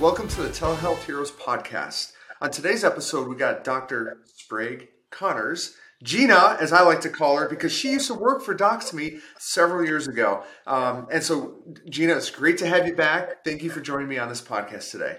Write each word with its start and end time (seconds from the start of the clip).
Welcome 0.00 0.28
to 0.28 0.42
the 0.42 0.48
Telehealth 0.48 1.02
Heroes 1.06 1.32
podcast. 1.32 2.12
On 2.40 2.52
today's 2.52 2.84
episode, 2.84 3.26
we 3.26 3.34
got 3.34 3.64
Dr. 3.64 4.18
Sprague 4.26 4.86
Connors, 5.10 5.74
Gina, 6.04 6.56
as 6.60 6.72
I 6.72 6.82
like 6.82 7.00
to 7.00 7.08
call 7.08 7.36
her, 7.36 7.48
because 7.48 7.72
she 7.72 7.90
used 7.90 8.06
to 8.06 8.14
work 8.14 8.40
for 8.40 8.54
Doxy.me 8.54 9.18
several 9.38 9.84
years 9.84 10.06
ago. 10.06 10.44
Um, 10.68 11.08
and 11.10 11.24
so, 11.24 11.56
Gina, 11.90 12.14
it's 12.14 12.30
great 12.30 12.58
to 12.58 12.68
have 12.68 12.86
you 12.86 12.94
back. 12.94 13.44
Thank 13.44 13.64
you 13.64 13.70
for 13.70 13.80
joining 13.80 14.06
me 14.06 14.18
on 14.18 14.28
this 14.28 14.40
podcast 14.40 14.92
today. 14.92 15.16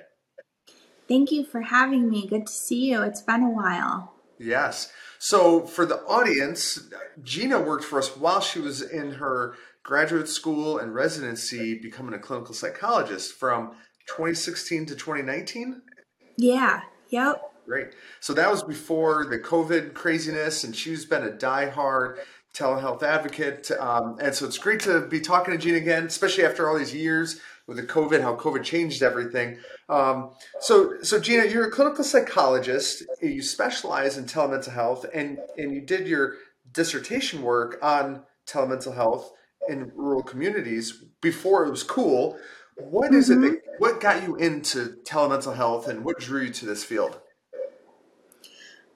Thank 1.09 1.29
you 1.33 1.43
for 1.43 1.59
having 1.59 2.09
me. 2.09 2.25
Good 2.25 2.47
to 2.47 2.53
see 2.53 2.91
you. 2.91 3.01
It's 3.01 3.21
been 3.21 3.43
a 3.43 3.49
while. 3.49 4.13
Yes. 4.37 4.93
So, 5.17 5.65
for 5.65 5.85
the 5.85 5.97
audience, 6.03 6.87
Gina 7.21 7.59
worked 7.59 7.83
for 7.83 7.99
us 7.99 8.15
while 8.15 8.39
she 8.39 8.61
was 8.61 8.81
in 8.81 9.15
her 9.15 9.55
graduate 9.83 10.29
school 10.29 10.77
and 10.77 10.93
residency, 10.93 11.77
becoming 11.77 12.13
a 12.13 12.19
clinical 12.19 12.53
psychologist 12.53 13.33
from 13.33 13.73
2016 14.09 14.87
to 14.87 14.95
2019? 14.95 15.81
Yeah. 16.37 16.81
Yep. 17.09 17.41
Great. 17.65 17.89
So 18.19 18.33
that 18.33 18.49
was 18.49 18.63
before 18.63 19.25
the 19.25 19.39
COVID 19.39 19.93
craziness, 19.93 20.63
and 20.63 20.75
she's 20.75 21.05
been 21.05 21.23
a 21.23 21.31
diehard 21.31 22.17
telehealth 22.53 23.03
advocate. 23.03 23.69
Um, 23.79 24.17
and 24.19 24.33
so 24.33 24.45
it's 24.47 24.57
great 24.57 24.79
to 24.81 25.01
be 25.01 25.19
talking 25.19 25.53
to 25.53 25.57
Gina 25.57 25.77
again, 25.77 26.05
especially 26.05 26.45
after 26.45 26.67
all 26.67 26.77
these 26.77 26.95
years 26.95 27.39
with 27.67 27.77
the 27.77 27.83
COVID, 27.83 28.21
how 28.21 28.35
COVID 28.35 28.63
changed 28.63 29.03
everything. 29.03 29.59
Um, 29.87 30.31
so, 30.59 30.95
so 31.03 31.19
Gina, 31.19 31.45
you're 31.45 31.67
a 31.67 31.71
clinical 31.71 32.03
psychologist. 32.03 33.03
You 33.21 33.43
specialize 33.43 34.17
in 34.17 34.25
telemental 34.25 34.73
health, 34.73 35.05
and 35.13 35.37
and 35.57 35.71
you 35.71 35.81
did 35.81 36.07
your 36.07 36.35
dissertation 36.71 37.43
work 37.43 37.77
on 37.83 38.23
telemental 38.47 38.95
health 38.95 39.31
in 39.67 39.91
rural 39.95 40.23
communities 40.23 41.03
before 41.21 41.65
it 41.65 41.69
was 41.69 41.83
cool. 41.83 42.37
What 42.79 43.13
is 43.13 43.29
mm-hmm. 43.29 43.43
it? 43.43 43.65
That, 43.65 43.75
what 43.79 44.01
got 44.01 44.23
you 44.23 44.35
into 44.35 44.97
telemental 45.03 45.55
health, 45.55 45.87
and 45.87 46.03
what 46.05 46.19
drew 46.19 46.43
you 46.43 46.53
to 46.53 46.65
this 46.65 46.83
field? 46.83 47.19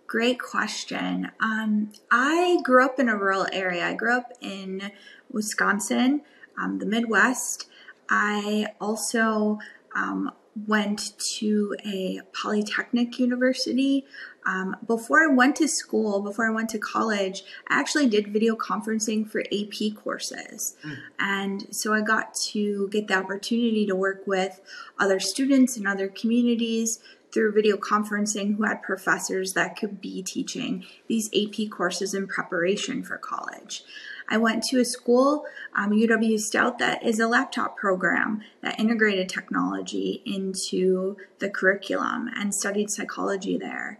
Great 0.07 0.39
question. 0.39 1.31
Um, 1.39 1.91
I 2.11 2.59
grew 2.63 2.85
up 2.85 2.99
in 2.99 3.09
a 3.09 3.17
rural 3.17 3.47
area. 3.51 3.85
I 3.85 3.93
grew 3.93 4.13
up 4.13 4.31
in 4.41 4.91
Wisconsin, 5.31 6.21
um, 6.57 6.79
the 6.79 6.85
Midwest. 6.85 7.67
I 8.09 8.67
also 8.79 9.59
um, 9.95 10.31
went 10.67 11.17
to 11.37 11.75
a 11.85 12.21
polytechnic 12.31 13.19
university. 13.19 14.05
Um, 14.45 14.75
before 14.85 15.23
I 15.23 15.33
went 15.33 15.55
to 15.57 15.67
school, 15.67 16.21
before 16.21 16.47
I 16.47 16.53
went 16.53 16.69
to 16.69 16.79
college, 16.79 17.43
I 17.69 17.79
actually 17.79 18.07
did 18.07 18.27
video 18.27 18.55
conferencing 18.55 19.27
for 19.27 19.41
AP 19.41 19.95
courses. 19.95 20.75
Mm. 20.83 20.97
And 21.19 21.75
so 21.75 21.93
I 21.93 22.01
got 22.01 22.33
to 22.51 22.89
get 22.89 23.07
the 23.07 23.15
opportunity 23.15 23.85
to 23.85 23.95
work 23.95 24.27
with 24.27 24.61
other 24.99 25.19
students 25.19 25.77
in 25.77 25.87
other 25.87 26.07
communities 26.07 26.99
through 27.33 27.51
video 27.51 27.77
conferencing 27.77 28.55
who 28.55 28.63
had 28.63 28.83
professors 28.83 29.53
that 29.53 29.75
could 29.75 29.99
be 29.99 30.21
teaching 30.21 30.85
these 31.07 31.29
AP 31.33 31.69
courses 31.71 32.13
in 32.13 32.27
preparation 32.27 33.01
for 33.03 33.17
college. 33.17 33.83
I 34.29 34.37
went 34.37 34.63
to 34.65 34.79
a 34.79 34.85
school, 34.85 35.45
um, 35.75 35.91
UW 35.91 36.39
Stout, 36.39 36.79
that 36.79 37.03
is 37.03 37.19
a 37.19 37.27
laptop 37.27 37.75
program 37.75 38.41
that 38.61 38.79
integrated 38.79 39.29
technology 39.29 40.21
into 40.25 41.17
the 41.39 41.49
curriculum 41.49 42.29
and 42.35 42.53
studied 42.53 42.89
psychology 42.89 43.57
there. 43.57 43.99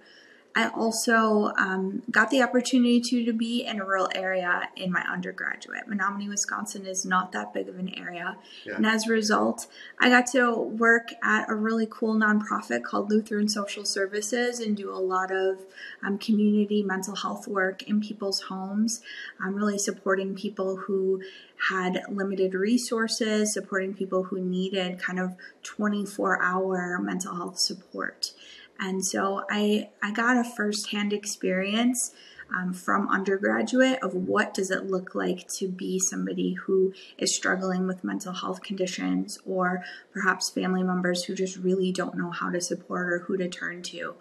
I 0.55 0.69
also 0.69 1.51
um, 1.57 2.03
got 2.11 2.29
the 2.29 2.43
opportunity 2.43 3.01
to, 3.01 3.25
to 3.25 3.33
be 3.33 3.65
in 3.65 3.79
a 3.79 3.85
rural 3.85 4.09
area 4.13 4.69
in 4.75 4.91
my 4.91 5.01
undergraduate. 5.01 5.87
Menomonie, 5.89 6.29
Wisconsin 6.29 6.85
is 6.85 7.05
not 7.05 7.31
that 7.31 7.53
big 7.53 7.67
of 7.67 7.79
an 7.79 7.89
area. 7.97 8.37
Yeah. 8.63 8.75
And 8.75 8.85
as 8.85 9.07
a 9.07 9.11
result, 9.11 9.65
I 9.99 10.09
got 10.09 10.27
to 10.27 10.53
work 10.53 11.09
at 11.23 11.49
a 11.49 11.55
really 11.55 11.87
cool 11.89 12.13
nonprofit 12.13 12.83
called 12.83 13.09
Lutheran 13.09 13.49
Social 13.49 13.83
Services 13.83 14.59
and 14.59 14.77
do 14.77 14.91
a 14.91 14.99
lot 14.99 15.31
of 15.31 15.65
um, 16.03 16.19
community 16.19 16.83
mental 16.83 17.15
health 17.15 17.47
work 17.47 17.83
in 17.83 17.99
people's 17.99 18.41
homes. 18.41 19.01
I'm 19.41 19.55
really 19.55 19.79
supporting 19.79 20.35
people 20.35 20.75
who 20.75 21.21
had 21.69 22.03
limited 22.09 22.53
resources, 22.53 23.53
supporting 23.53 23.93
people 23.93 24.23
who 24.23 24.39
needed 24.39 24.99
kind 24.99 25.19
of 25.19 25.35
24 25.63 26.41
hour 26.43 26.99
mental 27.01 27.35
health 27.35 27.57
support. 27.57 28.33
And 28.83 29.05
so 29.05 29.45
I, 29.49 29.89
I 30.01 30.11
got 30.11 30.35
a 30.35 30.43
firsthand 30.43 31.13
experience 31.13 32.11
um, 32.53 32.73
from 32.73 33.07
undergraduate 33.07 33.97
of 34.03 34.13
what 34.13 34.53
does 34.53 34.69
it 34.71 34.85
look 34.85 35.15
like 35.15 35.47
to 35.47 35.69
be 35.69 35.97
somebody 35.99 36.53
who 36.53 36.93
is 37.17 37.33
struggling 37.33 37.87
with 37.87 38.03
mental 38.03 38.33
health 38.33 38.61
conditions 38.61 39.39
or 39.45 39.85
perhaps 40.11 40.49
family 40.49 40.83
members 40.83 41.23
who 41.23 41.33
just 41.33 41.55
really 41.55 41.93
don't 41.93 42.17
know 42.17 42.29
how 42.29 42.49
to 42.49 42.59
support 42.59 43.11
or 43.11 43.19
who 43.19 43.37
to 43.37 43.47
turn 43.47 43.81
to. 43.83 44.15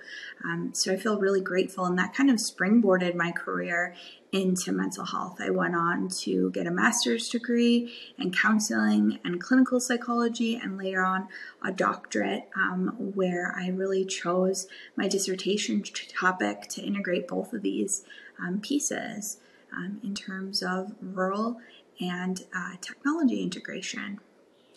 Um, 0.45 0.71
so 0.75 0.93
I 0.93 0.97
feel 0.97 1.19
really 1.19 1.41
grateful, 1.41 1.85
and 1.85 1.99
that 1.99 2.15
kind 2.15 2.31
of 2.31 2.37
springboarded 2.37 3.17
my 3.17 3.33
career 3.33 3.95
into 4.33 4.73
mental 4.73 5.05
health. 5.05 5.39
I 5.41 5.51
went 5.51 5.77
on 5.77 6.09
to 6.09 6.51
get 6.53 6.67
a 6.67 6.71
master's 6.71 7.29
degree 7.29 7.93
in 8.19 8.33
counseling 8.33 9.19
and 9.23 9.41
clinical 9.41 9.79
psychology, 9.79 10.57
and 10.57 10.79
later 10.79 11.05
on 11.05 11.29
a 11.63 11.71
doctorate, 11.71 12.49
um, 12.57 12.95
where 13.15 13.55
I 13.57 13.69
really 13.69 14.07
chose 14.07 14.67
my 14.97 15.07
dissertation 15.07 15.83
topic 15.83 16.63
to 16.71 16.83
integrate 16.83 17.29
both 17.29 17.53
of 17.53 17.61
these 17.63 18.05
um, 18.41 18.61
pieces 18.61 19.37
um, 19.71 20.01
in 20.03 20.15
terms 20.15 20.63
of 20.63 20.95
rural 21.01 21.61
and 22.01 22.45
uh, 22.57 22.77
technology 22.81 23.43
integration. 23.43 24.19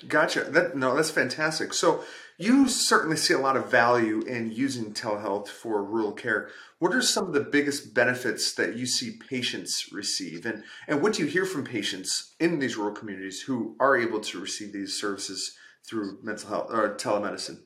Gotcha. 0.07 0.43
That, 0.43 0.75
no, 0.75 0.95
that's 0.95 1.11
fantastic. 1.11 1.73
So 1.73 2.03
you 2.37 2.67
certainly 2.67 3.15
see 3.15 3.33
a 3.33 3.39
lot 3.39 3.55
of 3.55 3.71
value 3.71 4.21
in 4.21 4.51
using 4.51 4.93
telehealth 4.93 5.47
for 5.47 5.83
rural 5.83 6.11
care. 6.11 6.49
What 6.79 6.93
are 6.93 7.01
some 7.01 7.27
of 7.27 7.33
the 7.33 7.39
biggest 7.39 7.93
benefits 7.93 8.53
that 8.55 8.75
you 8.75 8.85
see 8.85 9.17
patients 9.29 9.89
receive? 9.93 10.45
And, 10.45 10.63
and 10.87 11.01
what 11.01 11.13
do 11.13 11.23
you 11.23 11.29
hear 11.29 11.45
from 11.45 11.63
patients 11.63 12.35
in 12.39 12.59
these 12.59 12.75
rural 12.75 12.93
communities 12.93 13.41
who 13.41 13.75
are 13.79 13.97
able 13.97 14.19
to 14.19 14.39
receive 14.39 14.73
these 14.73 14.99
services 14.99 15.55
through 15.87 16.19
mental 16.21 16.49
health 16.49 16.71
or 16.71 16.95
telemedicine? 16.95 17.59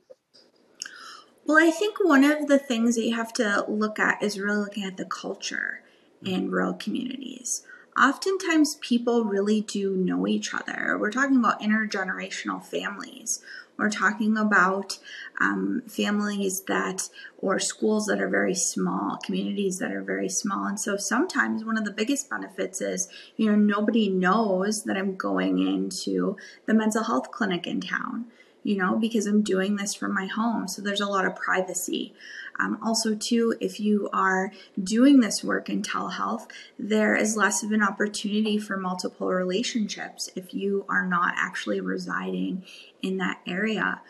Well, 1.46 1.58
I 1.58 1.72
think 1.72 1.98
one 2.00 2.24
of 2.24 2.48
the 2.48 2.60
things 2.60 2.96
that 2.96 3.06
you 3.06 3.16
have 3.16 3.34
to 3.34 3.66
look 3.68 3.98
at 3.98 4.22
is 4.22 4.40
really 4.40 4.60
looking 4.60 4.84
at 4.84 4.98
the 4.98 5.06
culture 5.06 5.82
mm-hmm. 6.24 6.36
in 6.36 6.52
rural 6.52 6.74
communities. 6.76 7.66
Oftentimes, 8.00 8.76
people 8.76 9.26
really 9.26 9.60
do 9.62 9.96
know 9.96 10.26
each 10.26 10.54
other. 10.54 10.98
We're 10.98 11.12
talking 11.12 11.38
about 11.38 11.60
intergenerational 11.60 12.64
families. 12.64 13.42
We're 13.78 13.90
talking 13.90 14.38
about 14.38 15.00
um, 15.42 15.84
families 15.88 16.62
that, 16.62 17.10
or 17.38 17.60
schools 17.60 18.06
that 18.08 18.22
are 18.22 18.30
very 18.30 18.56
small, 18.56 19.18
communities 19.18 19.80
that 19.80 19.92
are 19.92 20.02
very 20.02 20.30
small. 20.30 20.66
And 20.66 20.80
so 20.80 20.96
sometimes 20.96 21.66
one 21.66 21.78
of 21.78 21.86
the 21.86 21.92
biggest 21.92 22.30
benefits 22.30 22.82
is, 22.82 23.10
you 23.36 23.50
know, 23.50 23.56
nobody 23.56 24.10
knows 24.10 24.84
that 24.84 24.98
I'm 24.98 25.16
going 25.16 25.60
into 25.60 26.38
the 26.66 26.74
mental 26.74 27.04
health 27.04 27.32
clinic 27.32 27.68
in 27.68 27.82
town 27.82 28.26
you 28.64 28.76
know, 28.76 28.98
because 28.98 29.26
I'm 29.26 29.42
doing 29.42 29.78
this 29.78 29.94
from 29.94 30.14
my 30.14 30.26
home. 30.26 30.68
So 30.68 30.82
there's 30.82 31.02
a 31.02 31.08
lot 31.08 31.26
of 31.26 31.36
privacy. 31.36 32.14
Um, 32.60 32.78
also, 32.84 33.16
too, 33.16 33.56
if 33.62 33.80
you 33.80 34.10
are 34.12 34.52
doing 34.82 35.22
this 35.22 35.44
work 35.44 35.70
in 35.70 35.82
telehealth, 35.82 36.48
there 36.78 37.16
is 37.16 37.38
less 37.38 37.64
of 37.64 37.72
an 37.72 37.82
opportunity 37.82 38.58
for 38.58 38.78
multiple 38.78 39.30
relationships 39.30 40.30
if 40.36 40.54
you 40.54 40.86
are 40.90 41.06
not 41.06 41.34
actually 41.38 41.80
residing 41.80 42.64
in 43.02 43.18
that 43.18 43.40
area. 43.48 44.02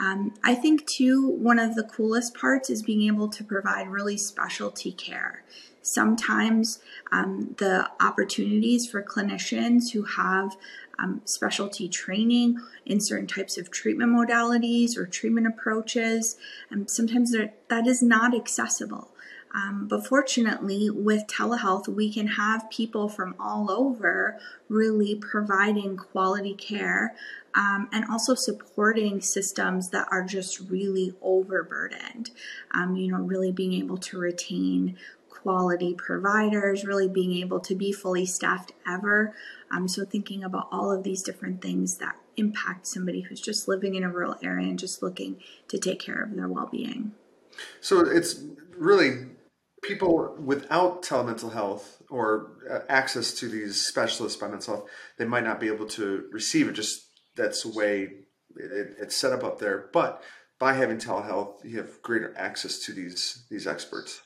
Um, 0.00 0.34
I 0.44 0.54
think, 0.54 0.86
too, 0.86 1.28
one 1.28 1.58
of 1.58 1.74
the 1.74 1.82
coolest 1.82 2.34
parts 2.34 2.70
is 2.70 2.82
being 2.82 3.02
able 3.02 3.28
to 3.28 3.44
provide 3.44 3.88
really 3.88 4.16
specialty 4.16 4.92
care. 4.92 5.42
Sometimes 5.82 6.80
um, 7.10 7.54
the 7.58 7.90
opportunities 8.00 8.88
for 8.88 9.02
clinicians 9.02 9.92
who 9.92 10.02
have 10.02 10.56
um, 10.98 11.20
specialty 11.24 11.88
training 11.88 12.58
in 12.84 13.00
certain 13.00 13.26
types 13.26 13.56
of 13.56 13.70
treatment 13.70 14.12
modalities 14.12 14.96
or 14.96 15.06
treatment 15.06 15.46
approaches. 15.46 16.36
And 16.70 16.90
sometimes 16.90 17.32
that 17.32 17.86
is 17.86 18.02
not 18.02 18.34
accessible. 18.34 19.10
Um, 19.54 19.86
but 19.88 20.06
fortunately, 20.06 20.90
with 20.90 21.26
telehealth, 21.26 21.88
we 21.88 22.12
can 22.12 22.26
have 22.26 22.68
people 22.70 23.08
from 23.08 23.34
all 23.40 23.70
over 23.70 24.38
really 24.68 25.14
providing 25.14 25.96
quality 25.96 26.54
care 26.54 27.14
um, 27.54 27.88
and 27.92 28.04
also 28.10 28.34
supporting 28.34 29.20
systems 29.20 29.88
that 29.90 30.06
are 30.10 30.22
just 30.22 30.60
really 30.68 31.14
overburdened. 31.22 32.30
Um, 32.72 32.94
you 32.96 33.10
know, 33.10 33.18
really 33.18 33.50
being 33.50 33.72
able 33.72 33.96
to 33.98 34.18
retain 34.18 34.98
quality 35.48 35.94
providers, 35.94 36.84
really 36.84 37.08
being 37.08 37.32
able 37.32 37.58
to 37.58 37.74
be 37.74 37.90
fully 37.90 38.26
staffed 38.26 38.72
ever. 38.86 39.34
Um, 39.70 39.88
so, 39.88 40.04
thinking 40.04 40.44
about 40.44 40.68
all 40.70 40.92
of 40.92 41.04
these 41.04 41.22
different 41.22 41.62
things 41.62 41.96
that 41.96 42.16
impact 42.36 42.86
somebody 42.86 43.22
who's 43.22 43.40
just 43.40 43.66
living 43.66 43.94
in 43.94 44.04
a 44.04 44.10
rural 44.10 44.36
area 44.42 44.68
and 44.68 44.78
just 44.78 45.02
looking 45.02 45.38
to 45.68 45.78
take 45.78 46.00
care 46.00 46.22
of 46.22 46.36
their 46.36 46.48
well 46.48 46.68
being. 46.70 47.12
So, 47.80 48.00
it's 48.00 48.44
really 48.76 49.28
people 49.82 50.36
without 50.38 51.02
telemental 51.02 51.54
health 51.54 52.02
or 52.10 52.58
uh, 52.70 52.80
access 52.90 53.32
to 53.32 53.48
these 53.48 53.80
specialists 53.80 54.38
by 54.38 54.48
mental 54.48 54.76
health, 54.76 54.90
they 55.16 55.24
might 55.24 55.44
not 55.44 55.60
be 55.60 55.68
able 55.68 55.86
to 55.86 56.26
receive 56.30 56.68
it. 56.68 56.72
Just 56.72 57.08
that's 57.36 57.62
the 57.62 57.70
way 57.70 58.08
it, 58.54 58.96
it's 59.00 59.16
set 59.16 59.32
up 59.32 59.44
up 59.44 59.60
there. 59.60 59.88
But 59.94 60.22
by 60.58 60.74
having 60.74 60.98
telehealth, 60.98 61.64
you 61.64 61.78
have 61.78 62.02
greater 62.02 62.34
access 62.36 62.80
to 62.80 62.92
these 62.92 63.46
these 63.48 63.66
experts. 63.66 64.20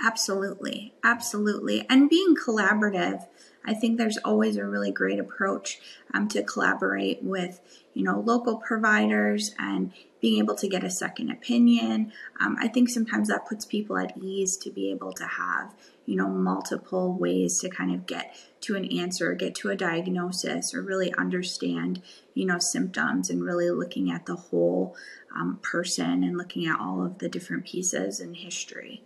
Absolutely, 0.00 0.94
absolutely, 1.02 1.84
and 1.90 2.08
being 2.08 2.36
collaborative. 2.36 3.26
I 3.64 3.74
think 3.74 3.98
there's 3.98 4.16
always 4.18 4.56
a 4.56 4.64
really 4.64 4.92
great 4.92 5.18
approach 5.18 5.80
um, 6.14 6.28
to 6.28 6.42
collaborate 6.42 7.22
with, 7.22 7.60
you 7.92 8.04
know, 8.04 8.20
local 8.20 8.56
providers 8.56 9.54
and 9.58 9.92
being 10.20 10.38
able 10.38 10.54
to 10.54 10.68
get 10.68 10.84
a 10.84 10.90
second 10.90 11.30
opinion. 11.30 12.12
Um, 12.40 12.56
I 12.60 12.68
think 12.68 12.88
sometimes 12.88 13.28
that 13.28 13.46
puts 13.46 13.64
people 13.64 13.98
at 13.98 14.16
ease 14.16 14.56
to 14.58 14.70
be 14.70 14.90
able 14.90 15.12
to 15.14 15.26
have, 15.26 15.74
you 16.06 16.16
know, 16.16 16.28
multiple 16.28 17.12
ways 17.12 17.58
to 17.60 17.68
kind 17.68 17.92
of 17.92 18.06
get 18.06 18.34
to 18.62 18.76
an 18.76 18.90
answer, 18.90 19.34
get 19.34 19.54
to 19.56 19.70
a 19.70 19.76
diagnosis, 19.76 20.72
or 20.72 20.80
really 20.80 21.12
understand, 21.14 22.00
you 22.34 22.46
know, 22.46 22.58
symptoms 22.58 23.28
and 23.28 23.44
really 23.44 23.70
looking 23.70 24.10
at 24.10 24.26
the 24.26 24.36
whole 24.36 24.96
um, 25.34 25.58
person 25.60 26.22
and 26.22 26.38
looking 26.38 26.66
at 26.66 26.80
all 26.80 27.04
of 27.04 27.18
the 27.18 27.28
different 27.28 27.66
pieces 27.66 28.20
and 28.20 28.36
history. 28.36 29.02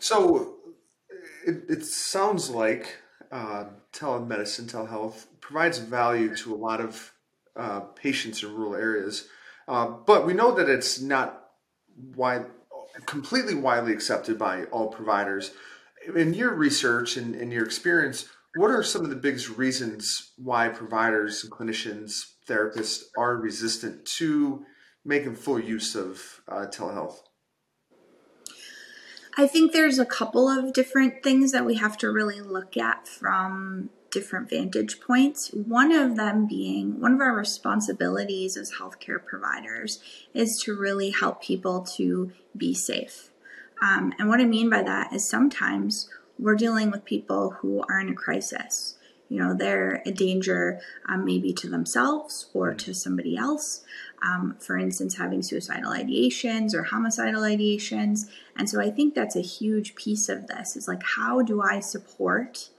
So 0.00 0.56
it, 1.46 1.64
it 1.68 1.84
sounds 1.84 2.48
like 2.48 2.96
uh, 3.30 3.66
telemedicine, 3.92 4.64
telehealth 4.70 5.26
provides 5.42 5.78
value 5.78 6.34
to 6.36 6.54
a 6.54 6.56
lot 6.56 6.80
of 6.80 7.12
uh, 7.54 7.80
patients 7.80 8.42
in 8.42 8.54
rural 8.54 8.74
areas, 8.74 9.28
uh, 9.68 9.86
but 9.86 10.26
we 10.26 10.32
know 10.32 10.52
that 10.52 10.70
it's 10.70 11.02
not 11.02 11.50
wide, 12.16 12.46
completely 13.04 13.54
widely 13.54 13.92
accepted 13.92 14.38
by 14.38 14.64
all 14.64 14.88
providers. 14.88 15.52
In 16.16 16.32
your 16.32 16.54
research 16.54 17.18
and 17.18 17.34
in 17.34 17.50
your 17.50 17.64
experience, 17.64 18.26
what 18.56 18.70
are 18.70 18.82
some 18.82 19.04
of 19.04 19.10
the 19.10 19.16
biggest 19.16 19.50
reasons 19.50 20.32
why 20.38 20.68
providers 20.68 21.44
and 21.44 21.52
clinicians, 21.52 22.22
therapists 22.48 23.02
are 23.18 23.36
resistant 23.36 24.06
to 24.16 24.64
making 25.04 25.36
full 25.36 25.60
use 25.60 25.94
of 25.94 26.40
uh, 26.48 26.66
telehealth? 26.66 27.18
I 29.40 29.46
think 29.46 29.72
there's 29.72 29.98
a 29.98 30.04
couple 30.04 30.50
of 30.50 30.74
different 30.74 31.22
things 31.22 31.52
that 31.52 31.64
we 31.64 31.76
have 31.76 31.96
to 31.98 32.10
really 32.10 32.42
look 32.42 32.76
at 32.76 33.08
from 33.08 33.88
different 34.10 34.50
vantage 34.50 35.00
points. 35.00 35.48
One 35.54 35.92
of 35.92 36.16
them 36.16 36.46
being 36.46 37.00
one 37.00 37.14
of 37.14 37.22
our 37.22 37.34
responsibilities 37.34 38.58
as 38.58 38.72
healthcare 38.72 39.24
providers 39.24 39.98
is 40.34 40.60
to 40.64 40.76
really 40.76 41.08
help 41.08 41.42
people 41.42 41.80
to 41.96 42.32
be 42.54 42.74
safe. 42.74 43.30
Um, 43.80 44.12
and 44.18 44.28
what 44.28 44.42
I 44.42 44.44
mean 44.44 44.68
by 44.68 44.82
that 44.82 45.10
is 45.14 45.26
sometimes 45.26 46.10
we're 46.38 46.54
dealing 46.54 46.90
with 46.90 47.06
people 47.06 47.52
who 47.60 47.82
are 47.88 47.98
in 47.98 48.10
a 48.10 48.14
crisis. 48.14 48.98
You 49.30 49.38
know, 49.38 49.54
they're 49.54 50.02
a 50.04 50.10
danger 50.10 50.80
um, 51.08 51.24
maybe 51.24 51.54
to 51.54 51.68
themselves 51.70 52.50
or 52.52 52.74
to 52.74 52.92
somebody 52.92 53.38
else 53.38 53.84
um, 54.22 54.56
for 54.58 54.76
instance, 54.76 55.16
having 55.16 55.42
suicidal 55.42 55.92
ideations 55.92 56.74
or 56.74 56.82
homicidal 56.82 57.42
ideations. 57.42 58.28
And 58.56 58.68
so 58.68 58.80
I 58.80 58.90
think 58.90 59.14
that's 59.14 59.36
a 59.36 59.40
huge 59.40 59.94
piece 59.94 60.28
of 60.28 60.46
this 60.46 60.76
is 60.76 60.86
like, 60.86 61.02
how 61.02 61.42
do 61.42 61.62
I 61.62 61.80
support 61.80 62.70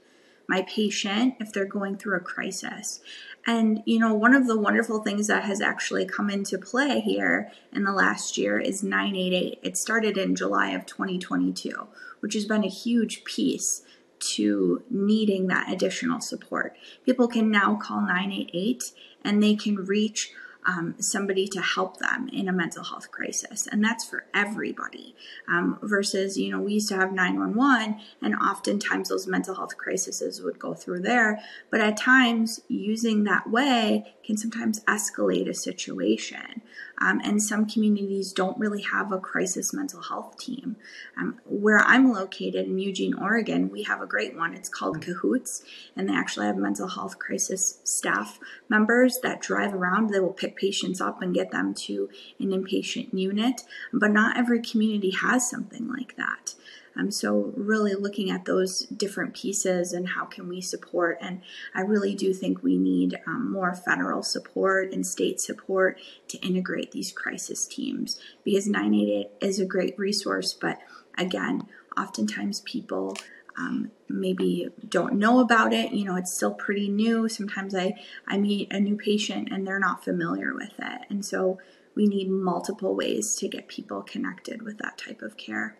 my 0.48 0.62
patient 0.62 1.34
if 1.40 1.52
they're 1.52 1.64
going 1.64 1.96
through 1.96 2.16
a 2.16 2.20
crisis? 2.20 3.00
And, 3.44 3.82
you 3.86 3.98
know, 3.98 4.14
one 4.14 4.34
of 4.34 4.46
the 4.46 4.58
wonderful 4.58 5.02
things 5.02 5.26
that 5.26 5.44
has 5.44 5.60
actually 5.60 6.06
come 6.06 6.30
into 6.30 6.58
play 6.58 7.00
here 7.00 7.50
in 7.72 7.82
the 7.82 7.92
last 7.92 8.38
year 8.38 8.58
is 8.58 8.84
988. 8.84 9.58
It 9.62 9.76
started 9.76 10.16
in 10.16 10.36
July 10.36 10.70
of 10.70 10.86
2022, 10.86 11.88
which 12.20 12.34
has 12.34 12.44
been 12.44 12.62
a 12.62 12.68
huge 12.68 13.24
piece 13.24 13.82
to 14.20 14.84
needing 14.88 15.48
that 15.48 15.72
additional 15.72 16.20
support. 16.20 16.76
People 17.04 17.26
can 17.26 17.50
now 17.50 17.74
call 17.74 18.00
988 18.00 18.92
and 19.24 19.42
they 19.42 19.56
can 19.56 19.74
reach 19.74 20.30
um, 20.66 20.94
somebody 20.98 21.46
to 21.48 21.60
help 21.60 21.98
them 21.98 22.28
in 22.32 22.48
a 22.48 22.52
mental 22.52 22.84
health 22.84 23.10
crisis. 23.10 23.66
And 23.66 23.82
that's 23.82 24.04
for 24.04 24.24
everybody. 24.34 25.14
Um, 25.48 25.78
versus, 25.82 26.36
you 26.36 26.50
know, 26.50 26.60
we 26.60 26.74
used 26.74 26.88
to 26.88 26.96
have 26.96 27.12
911, 27.12 28.00
and 28.20 28.34
oftentimes 28.36 29.08
those 29.08 29.26
mental 29.26 29.54
health 29.54 29.76
crises 29.76 30.40
would 30.42 30.58
go 30.58 30.74
through 30.74 31.00
there. 31.00 31.40
But 31.70 31.80
at 31.80 31.96
times, 31.96 32.60
using 32.68 33.24
that 33.24 33.50
way 33.50 34.14
can 34.24 34.36
sometimes 34.36 34.80
escalate 34.80 35.48
a 35.48 35.54
situation. 35.54 36.62
Um, 36.98 37.20
and 37.24 37.42
some 37.42 37.66
communities 37.66 38.32
don't 38.32 38.58
really 38.58 38.82
have 38.82 39.10
a 39.10 39.18
crisis 39.18 39.72
mental 39.72 40.02
health 40.02 40.38
team. 40.38 40.76
Um, 41.18 41.40
where 41.44 41.80
I'm 41.80 42.12
located 42.12 42.66
in 42.66 42.78
Eugene, 42.78 43.14
Oregon, 43.14 43.70
we 43.70 43.82
have 43.84 44.00
a 44.00 44.06
great 44.06 44.36
one. 44.36 44.54
It's 44.54 44.68
called 44.68 45.02
Cahoots, 45.02 45.64
and 45.96 46.08
they 46.08 46.14
actually 46.14 46.46
have 46.46 46.56
mental 46.56 46.88
health 46.88 47.18
crisis 47.18 47.80
staff 47.82 48.38
members 48.68 49.18
that 49.22 49.40
drive 49.40 49.74
around. 49.74 50.10
They 50.10 50.20
will 50.20 50.32
pick 50.32 50.56
patients 50.56 51.00
up 51.00 51.20
and 51.22 51.34
get 51.34 51.50
them 51.50 51.74
to 51.74 52.08
an 52.38 52.50
inpatient 52.50 53.12
unit, 53.12 53.62
but 53.92 54.12
not 54.12 54.36
every 54.36 54.60
community 54.60 55.10
has 55.10 55.50
something 55.50 55.88
like 55.88 56.16
that. 56.16 56.54
Um, 56.96 57.10
so 57.10 57.52
really 57.56 57.94
looking 57.94 58.30
at 58.30 58.44
those 58.44 58.80
different 58.80 59.34
pieces 59.34 59.92
and 59.92 60.08
how 60.10 60.26
can 60.26 60.48
we 60.48 60.60
support 60.60 61.18
and 61.20 61.40
i 61.74 61.80
really 61.80 62.14
do 62.14 62.34
think 62.34 62.62
we 62.62 62.76
need 62.76 63.18
um, 63.26 63.50
more 63.50 63.74
federal 63.74 64.22
support 64.22 64.92
and 64.92 65.06
state 65.06 65.40
support 65.40 65.98
to 66.28 66.38
integrate 66.38 66.92
these 66.92 67.10
crisis 67.10 67.66
teams 67.66 68.20
because 68.44 68.66
988 68.66 69.30
is 69.40 69.58
a 69.58 69.64
great 69.64 69.98
resource 69.98 70.52
but 70.52 70.80
again 71.16 71.66
oftentimes 71.96 72.60
people 72.60 73.16
um, 73.56 73.90
maybe 74.08 74.68
don't 74.88 75.14
know 75.14 75.40
about 75.40 75.72
it 75.72 75.92
you 75.92 76.04
know 76.04 76.16
it's 76.16 76.32
still 76.32 76.54
pretty 76.54 76.88
new. 76.88 77.28
Sometimes 77.28 77.74
i 77.74 77.94
i 78.26 78.38
meet 78.38 78.72
a 78.72 78.80
new 78.80 78.96
patient 78.96 79.48
and 79.50 79.66
they're 79.66 79.78
not 79.78 80.04
familiar 80.04 80.54
with 80.54 80.72
it. 80.78 81.02
And 81.10 81.24
so 81.24 81.58
we 81.94 82.06
need 82.06 82.30
multiple 82.30 82.94
ways 82.94 83.34
to 83.36 83.48
get 83.48 83.68
people 83.68 84.02
connected 84.02 84.62
with 84.62 84.78
that 84.78 84.96
type 84.96 85.20
of 85.22 85.36
care 85.36 85.76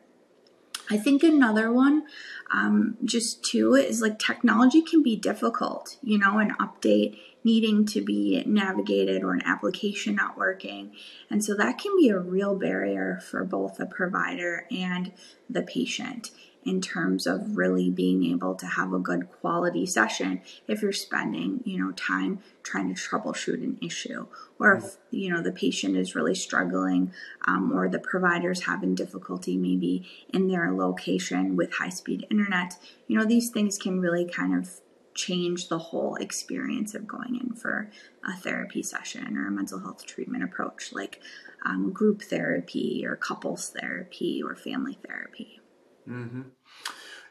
I 0.93 0.99
think 0.99 1.23
another 1.23 1.73
one, 1.73 2.05
um, 2.53 2.99
just 3.03 3.43
too, 3.43 3.75
is 3.75 4.03
like 4.03 4.19
technology 4.19 4.83
can 4.83 5.03
be 5.03 5.17
difficult, 5.17 5.97
you 6.03 6.19
know, 6.19 6.39
an 6.39 6.55
update 6.61 7.19
needing 7.44 7.87
to 7.87 8.03
be 8.03 8.44
navigated 8.47 9.23
or 9.23 9.33
an 9.33 9.41
application 9.47 10.15
not 10.15 10.37
working. 10.37 10.93
And 11.31 11.43
so 11.43 11.55
that 11.55 11.79
can 11.79 11.97
be 11.97 12.11
a 12.11 12.19
real 12.19 12.55
barrier 12.55 13.21
for 13.23 13.43
both 13.43 13.79
the 13.79 13.87
provider 13.87 14.67
and 14.71 15.12
the 15.49 15.62
patient 15.62 16.31
in 16.64 16.81
terms 16.81 17.26
of 17.26 17.56
really 17.56 17.91
being 17.91 18.25
able 18.25 18.55
to 18.55 18.67
have 18.67 18.93
a 18.93 18.99
good 18.99 19.31
quality 19.31 19.85
session 19.87 20.41
if 20.69 20.82
you're 20.82 20.93
spending 20.93 21.60
you 21.65 21.79
know 21.79 21.93
time 21.93 22.39
trying 22.63 22.93
to 22.93 23.01
troubleshoot 23.01 23.63
an 23.63 23.79
issue 23.82 24.27
or 24.58 24.77
if 24.77 24.96
you 25.10 25.31
know 25.31 25.43
the 25.43 25.53
patient 25.53 25.96
is 25.96 26.15
really 26.15 26.34
struggling 26.34 27.13
um, 27.46 27.72
or 27.72 27.89
the 27.89 27.98
provider's 27.98 28.63
having 28.63 28.94
difficulty 28.94 29.56
maybe 29.56 30.06
in 30.32 30.48
their 30.48 30.72
location 30.72 31.56
with 31.56 31.72
high 31.75 31.89
speed 31.89 32.27
internet 32.31 32.77
you 33.06 33.19
know 33.19 33.25
these 33.25 33.51
things 33.51 33.79
can 33.79 34.01
really 34.01 34.25
kind 34.25 34.55
of 34.55 34.81
change 35.15 35.69
the 35.69 35.79
whole 35.79 36.15
experience 36.17 36.94
of 36.94 37.06
going 37.06 37.39
in 37.39 37.55
for 37.55 37.91
a 38.27 38.34
therapy 38.34 38.82
session 38.82 39.36
or 39.36 39.48
a 39.48 39.51
mental 39.51 39.81
health 39.81 40.06
treatment 40.06 40.43
approach 40.43 40.91
like 40.93 41.20
um, 41.67 41.93
group 41.93 42.22
therapy 42.22 43.05
or 43.06 43.15
couples 43.15 43.69
therapy 43.79 44.43
or 44.43 44.56
family 44.56 44.98
therapy 45.06 45.60
Mm-hmm. 46.08 46.43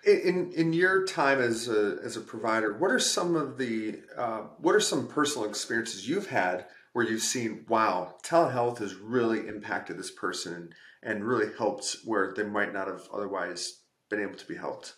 In 0.04 0.52
in 0.54 0.74
your 0.74 1.06
time 1.06 1.40
as 1.40 1.68
a 1.68 2.00
as 2.04 2.18
a 2.18 2.22
provider, 2.22 2.76
what 2.78 2.90
are 2.90 3.00
some 3.00 3.36
of 3.36 3.60
the 3.60 4.00
uh, 4.18 4.42
what 4.58 4.74
are 4.74 4.80
some 4.80 5.08
personal 5.08 5.48
experiences 5.48 6.10
you've 6.10 6.28
had 6.28 6.66
where 6.94 7.06
you've 7.06 7.22
seen, 7.22 7.66
wow, 7.68 8.16
telehealth 8.24 8.80
has 8.80 8.96
really 8.96 9.48
impacted 9.48 9.98
this 9.98 10.12
person 10.12 10.54
and, 10.54 10.74
and 11.04 11.28
really 11.28 11.52
helped 11.58 11.98
where 12.04 12.34
they 12.36 12.44
might 12.44 12.74
not 12.74 12.88
have 12.88 13.08
otherwise 13.14 13.82
been 14.10 14.20
able 14.20 14.36
to 14.36 14.48
be 14.48 14.56
helped? 14.56 14.96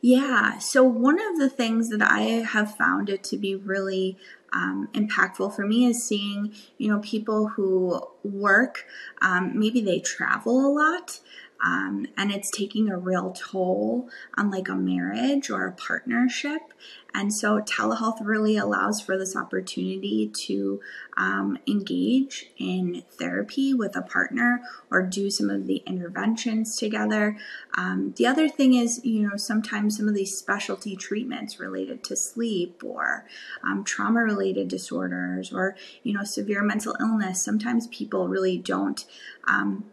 Yeah. 0.00 0.58
So 0.58 0.84
one 0.84 1.18
of 1.18 1.38
the 1.38 1.48
things 1.48 1.88
that 1.88 2.02
I 2.02 2.20
have 2.20 2.76
found 2.76 3.08
it 3.08 3.24
to 3.24 3.38
be 3.38 3.54
really 3.54 4.18
um, 4.52 4.88
impactful 4.92 5.56
for 5.56 5.66
me 5.66 5.86
is 5.86 6.04
seeing, 6.04 6.54
you 6.76 6.88
know, 6.88 7.00
people 7.00 7.48
who 7.48 8.06
work, 8.22 8.84
um, 9.22 9.58
maybe 9.58 9.80
they 9.80 10.00
travel 10.00 10.66
a 10.66 10.68
lot, 10.70 11.20
um, 11.64 12.06
and 12.16 12.30
it's 12.30 12.50
taking 12.50 12.90
a 12.90 12.98
real 12.98 13.32
toll 13.32 14.08
on 14.36 14.50
like 14.50 14.68
a 14.68 14.74
marriage 14.74 15.48
or 15.48 15.66
a 15.66 15.72
partnership. 15.72 16.60
And 17.16 17.32
so 17.32 17.60
telehealth 17.60 18.18
really 18.20 18.56
allows 18.56 19.00
for 19.00 19.16
this 19.16 19.36
opportunity 19.36 20.30
to 20.46 20.80
um, 21.16 21.58
engage 21.66 22.50
in 22.58 23.04
therapy 23.08 23.72
with 23.72 23.96
a 23.96 24.02
partner 24.02 24.62
or 24.90 25.02
do 25.02 25.30
some 25.30 25.48
of 25.48 25.68
the 25.68 25.82
interventions 25.86 26.76
together. 26.76 27.38
Um, 27.78 28.14
the 28.16 28.26
other 28.26 28.48
thing 28.48 28.74
is, 28.74 29.02
you 29.04 29.22
know, 29.22 29.36
sometimes 29.36 29.96
some 29.96 30.08
of 30.08 30.14
these 30.14 30.36
specialty 30.36 30.96
treatments 30.96 31.60
related 31.60 32.02
to 32.04 32.16
sleep 32.16 32.82
or 32.84 33.26
um, 33.62 33.84
trauma 33.84 34.20
related 34.20 34.66
disorders 34.68 35.52
or, 35.52 35.76
you 36.02 36.12
know, 36.12 36.24
severe 36.24 36.62
mental 36.62 36.96
illness, 37.00 37.42
sometimes 37.42 37.86
people 37.86 38.28
really 38.28 38.58
don't 38.58 39.06
um, 39.46 39.84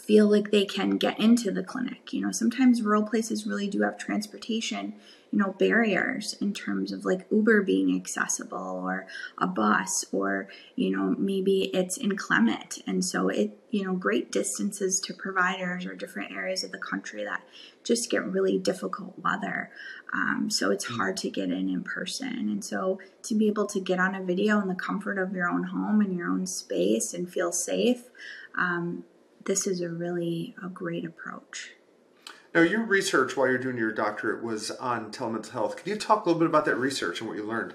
feel 0.00 0.28
like 0.28 0.50
they 0.50 0.64
can 0.64 0.96
get 0.96 1.18
into 1.20 1.50
the 1.50 1.62
clinic. 1.62 2.12
You 2.12 2.22
know, 2.22 2.32
sometimes 2.32 2.82
rural 2.82 3.02
places 3.02 3.46
really 3.46 3.68
do 3.68 3.82
have 3.82 3.98
transportation, 3.98 4.94
you 5.30 5.38
know, 5.38 5.54
barriers 5.58 6.34
in 6.40 6.52
terms 6.52 6.90
of 6.90 7.04
like 7.04 7.26
Uber 7.30 7.62
being 7.62 7.94
accessible 7.94 8.82
or 8.84 9.06
a 9.38 9.46
bus 9.46 10.04
or, 10.10 10.48
you 10.74 10.90
know, 10.90 11.14
maybe 11.18 11.70
it's 11.74 11.98
inclement. 11.98 12.78
And 12.86 13.04
so 13.04 13.28
it, 13.28 13.58
you 13.70 13.84
know, 13.84 13.94
great 13.94 14.32
distances 14.32 14.98
to 15.00 15.14
providers 15.14 15.86
or 15.86 15.94
different 15.94 16.32
areas 16.32 16.64
of 16.64 16.72
the 16.72 16.78
country 16.78 17.24
that 17.24 17.42
just 17.84 18.10
get 18.10 18.24
really 18.24 18.58
difficult 18.58 19.14
weather. 19.18 19.70
Um, 20.12 20.50
so 20.50 20.70
it's 20.70 20.86
hard 20.86 21.16
to 21.18 21.30
get 21.30 21.50
in 21.50 21.68
in 21.68 21.84
person. 21.84 22.50
And 22.50 22.64
so 22.64 22.98
to 23.24 23.34
be 23.34 23.46
able 23.46 23.66
to 23.66 23.80
get 23.80 24.00
on 24.00 24.14
a 24.14 24.22
video 24.22 24.60
in 24.60 24.68
the 24.68 24.74
comfort 24.74 25.18
of 25.18 25.32
your 25.32 25.48
own 25.48 25.64
home 25.64 26.00
and 26.00 26.16
your 26.16 26.28
own 26.28 26.46
space 26.46 27.14
and 27.14 27.30
feel 27.30 27.52
safe, 27.52 28.04
um, 28.58 29.04
this 29.50 29.66
is 29.66 29.80
a 29.80 29.88
really 29.88 30.54
a 30.64 30.68
great 30.68 31.04
approach. 31.04 31.72
Now, 32.54 32.60
your 32.60 32.84
research 32.84 33.36
while 33.36 33.48
you're 33.48 33.58
doing 33.58 33.76
your 33.76 33.90
doctorate 33.90 34.44
was 34.44 34.70
on 34.70 35.10
telemental 35.10 35.50
health. 35.50 35.76
Can 35.76 35.92
you 35.92 35.98
talk 35.98 36.24
a 36.24 36.28
little 36.28 36.38
bit 36.38 36.48
about 36.48 36.66
that 36.66 36.76
research 36.76 37.20
and 37.20 37.28
what 37.28 37.36
you 37.36 37.44
learned? 37.44 37.74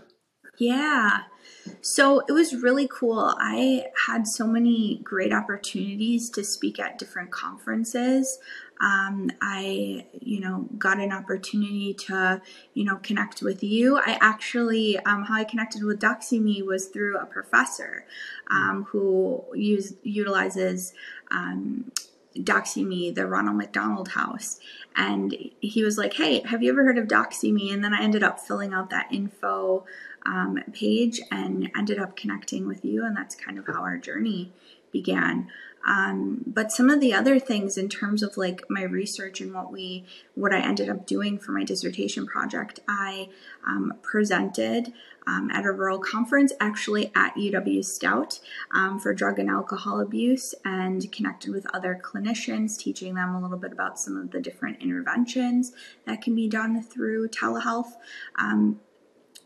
Yeah. 0.57 1.23
So 1.81 2.21
it 2.27 2.31
was 2.31 2.55
really 2.55 2.87
cool. 2.91 3.35
I 3.37 3.85
had 4.07 4.27
so 4.27 4.47
many 4.47 5.01
great 5.03 5.33
opportunities 5.33 6.29
to 6.31 6.43
speak 6.43 6.79
at 6.79 6.97
different 6.97 7.31
conferences. 7.31 8.39
Um, 8.81 9.31
I, 9.41 10.05
you 10.21 10.41
know, 10.41 10.67
got 10.77 10.99
an 10.99 11.11
opportunity 11.11 11.93
to, 11.93 12.41
you 12.73 12.83
know, 12.83 12.97
connect 12.97 13.41
with 13.41 13.63
you. 13.63 13.97
I 13.97 14.17
actually, 14.21 14.99
um, 14.99 15.23
how 15.23 15.35
I 15.35 15.43
connected 15.45 15.83
with 15.83 15.99
Doxy.me 15.99 16.61
was 16.61 16.87
through 16.87 17.17
a 17.17 17.25
professor 17.25 18.05
um, 18.51 18.85
who 18.89 19.43
use, 19.53 19.93
utilizes 20.03 20.93
um, 21.31 21.91
Doxy.me, 22.35 23.11
the 23.11 23.25
Ronald 23.25 23.57
McDonald 23.57 24.09
House. 24.09 24.59
And 24.95 25.35
he 25.59 25.83
was 25.83 25.97
like, 25.97 26.13
Hey, 26.13 26.41
have 26.41 26.61
you 26.61 26.71
ever 26.71 26.83
heard 26.83 26.97
of 26.97 27.07
Doxy.me? 27.07 27.71
And 27.71 27.83
then 27.83 27.93
I 27.93 28.01
ended 28.01 28.23
up 28.23 28.39
filling 28.39 28.73
out 28.73 28.89
that 28.89 29.07
info 29.11 29.85
um, 30.25 30.59
page 30.73 31.21
and 31.31 31.69
ended 31.75 31.99
up 31.99 32.15
connecting 32.15 32.67
with 32.67 32.83
you. 32.83 33.05
And 33.05 33.15
that's 33.15 33.35
kind 33.35 33.57
of 33.57 33.67
how 33.67 33.81
our 33.81 33.97
journey 33.97 34.51
began. 34.91 35.49
Um, 35.85 36.43
but 36.47 36.71
some 36.71 36.89
of 36.89 36.99
the 36.99 37.13
other 37.13 37.37
things 37.37 37.77
in 37.77 37.89
terms 37.89 38.23
of 38.23 38.37
like 38.37 38.63
my 38.69 38.81
research 38.81 39.39
and 39.39 39.53
what 39.53 39.71
we 39.71 40.05
what 40.33 40.51
I 40.51 40.59
ended 40.59 40.89
up 40.89 41.05
doing 41.05 41.37
for 41.37 41.51
my 41.51 41.63
dissertation 41.63 42.25
project, 42.25 42.79
I 42.87 43.29
um, 43.67 43.93
presented 44.01 44.93
um, 45.27 45.49
at 45.51 45.65
a 45.65 45.71
rural 45.71 45.99
conference 45.99 46.53
actually 46.59 47.11
at 47.15 47.35
UW 47.35 47.85
Stout 47.85 48.39
um, 48.71 48.99
for 48.99 49.13
drug 49.13 49.37
and 49.37 49.49
alcohol 49.49 49.99
abuse 49.99 50.55
and 50.63 51.11
connected 51.11 51.51
with 51.51 51.67
other 51.73 51.99
clinicians, 52.01 52.77
teaching 52.77 53.13
them 53.13 53.35
a 53.35 53.41
little 53.41 53.57
bit 53.57 53.71
about 53.71 53.99
some 53.99 54.17
of 54.17 54.31
the 54.31 54.41
different 54.41 54.81
interventions 54.81 55.71
that 56.05 56.21
can 56.21 56.33
be 56.33 56.47
done 56.47 56.81
through 56.81 57.27
telehealth. 57.27 57.93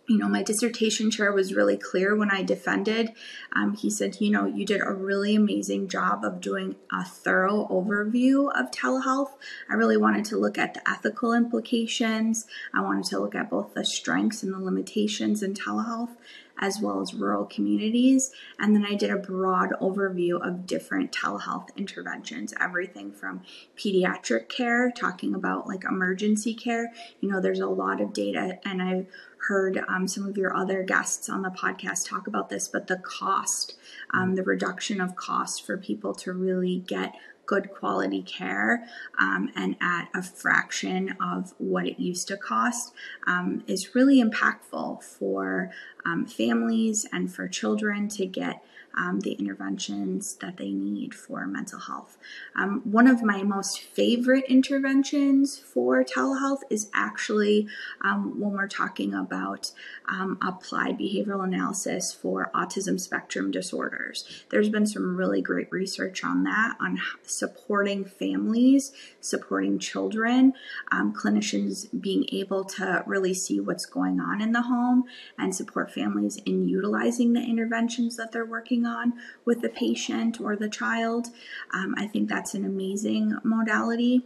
You 0.09 0.17
know, 0.17 0.27
my 0.27 0.41
dissertation 0.41 1.11
chair 1.11 1.31
was 1.31 1.53
really 1.53 1.77
clear 1.77 2.15
when 2.15 2.31
I 2.31 2.41
defended. 2.41 3.13
Um, 3.53 3.75
he 3.75 3.91
said, 3.91 4.19
you 4.19 4.31
know, 4.31 4.47
you 4.47 4.65
did 4.65 4.81
a 4.83 4.91
really 4.91 5.35
amazing 5.35 5.87
job 5.87 6.25
of 6.25 6.41
doing 6.41 6.77
a 6.91 7.05
thorough 7.05 7.67
overview 7.69 8.49
of 8.59 8.71
telehealth. 8.71 9.33
I 9.69 9.75
really 9.75 9.97
wanted 9.97 10.25
to 10.25 10.37
look 10.37 10.57
at 10.57 10.73
the 10.73 10.89
ethical 10.89 11.31
implications. 11.31 12.47
I 12.73 12.81
wanted 12.81 13.05
to 13.05 13.19
look 13.19 13.35
at 13.35 13.51
both 13.51 13.75
the 13.75 13.85
strengths 13.85 14.41
and 14.41 14.51
the 14.51 14.59
limitations 14.59 15.43
in 15.43 15.53
telehealth 15.53 16.15
as 16.59 16.79
well 16.81 17.01
as 17.01 17.13
rural 17.13 17.45
communities. 17.45 18.31
And 18.59 18.75
then 18.75 18.85
I 18.85 18.93
did 18.93 19.09
a 19.09 19.17
broad 19.17 19.69
overview 19.81 20.45
of 20.45 20.67
different 20.67 21.11
telehealth 21.11 21.69
interventions, 21.77 22.53
everything 22.59 23.11
from 23.11 23.41
pediatric 23.77 24.49
care, 24.49 24.91
talking 24.91 25.33
about 25.33 25.67
like 25.67 25.85
emergency 25.85 26.53
care. 26.53 26.91
You 27.21 27.29
know, 27.29 27.39
there's 27.39 27.61
a 27.61 27.67
lot 27.67 28.01
of 28.01 28.13
data, 28.13 28.59
and 28.65 28.81
I've 28.81 29.07
heard 29.47 29.83
um, 29.87 30.07
some 30.07 30.25
of 30.25 30.37
your 30.37 30.55
other 30.55 30.83
guests 30.83 31.29
on 31.29 31.41
the 31.41 31.49
podcast 31.49 32.07
talk 32.07 32.27
about 32.27 32.49
this, 32.49 32.67
but 32.67 32.87
the 32.87 32.97
cost, 32.97 33.75
um, 34.11 34.35
the 34.35 34.43
reduction 34.43 34.99
of 34.99 35.15
cost 35.15 35.65
for 35.65 35.77
people 35.77 36.13
to 36.15 36.33
really 36.33 36.79
get 36.79 37.15
good 37.49 37.71
quality 37.71 38.21
care 38.21 38.85
um, 39.17 39.49
and 39.55 39.75
at 39.81 40.07
a 40.13 40.21
fraction 40.21 41.17
of 41.19 41.51
what 41.57 41.87
it 41.87 41.99
used 41.99 42.27
to 42.27 42.37
cost 42.37 42.93
um, 43.25 43.63
is 43.65 43.95
really 43.95 44.21
impactful 44.23 45.01
for 45.01 45.71
um, 46.05 46.27
families 46.27 47.07
and 47.11 47.33
for 47.33 47.47
children 47.47 48.07
to 48.07 48.23
get 48.27 48.63
um, 48.99 49.21
the 49.21 49.31
interventions 49.33 50.35
that 50.35 50.57
they 50.57 50.71
need 50.71 51.15
for 51.15 51.47
mental 51.47 51.79
health. 51.79 52.17
Um, 52.55 52.81
one 52.83 53.07
of 53.07 53.23
my 53.23 53.43
most 53.43 53.79
favorite 53.79 54.45
interventions 54.49 55.57
for 55.57 56.03
telehealth 56.03 56.61
is 56.69 56.89
actually 56.93 57.67
um, 58.03 58.39
when 58.39 58.51
we're 58.51 58.67
talking 58.67 59.13
about 59.13 59.71
um, 60.09 60.37
applied 60.41 60.97
behavioral 60.99 61.43
analysis 61.43 62.11
for 62.11 62.51
autism 62.53 62.99
spectrum 62.99 63.51
disorders. 63.51 64.25
There's 64.49 64.69
been 64.69 64.85
some 64.85 65.15
really 65.15 65.41
great 65.41 65.71
research 65.71 66.23
on 66.23 66.43
that, 66.43 66.75
on 66.81 66.99
supporting 67.23 68.03
families, 68.03 68.91
supporting 69.21 69.79
children, 69.79 70.53
um, 70.91 71.13
clinicians 71.13 71.87
being 72.01 72.25
able 72.33 72.65
to 72.65 73.03
really 73.05 73.33
see 73.33 73.59
what's 73.59 73.85
going 73.85 74.19
on 74.19 74.41
in 74.41 74.51
the 74.51 74.63
home 74.63 75.05
and 75.37 75.55
support 75.55 75.91
families 75.91 76.37
in 76.45 76.67
utilizing 76.67 77.33
the 77.33 77.41
interventions 77.41 78.17
that 78.17 78.31
they're 78.31 78.45
working 78.45 78.85
on 78.89 79.13
with 79.45 79.61
the 79.61 79.69
patient 79.69 80.41
or 80.41 80.55
the 80.55 80.69
child. 80.69 81.27
Um, 81.73 81.95
I 81.97 82.07
think 82.07 82.27
that's 82.27 82.53
an 82.53 82.65
amazing 82.65 83.37
modality. 83.43 84.25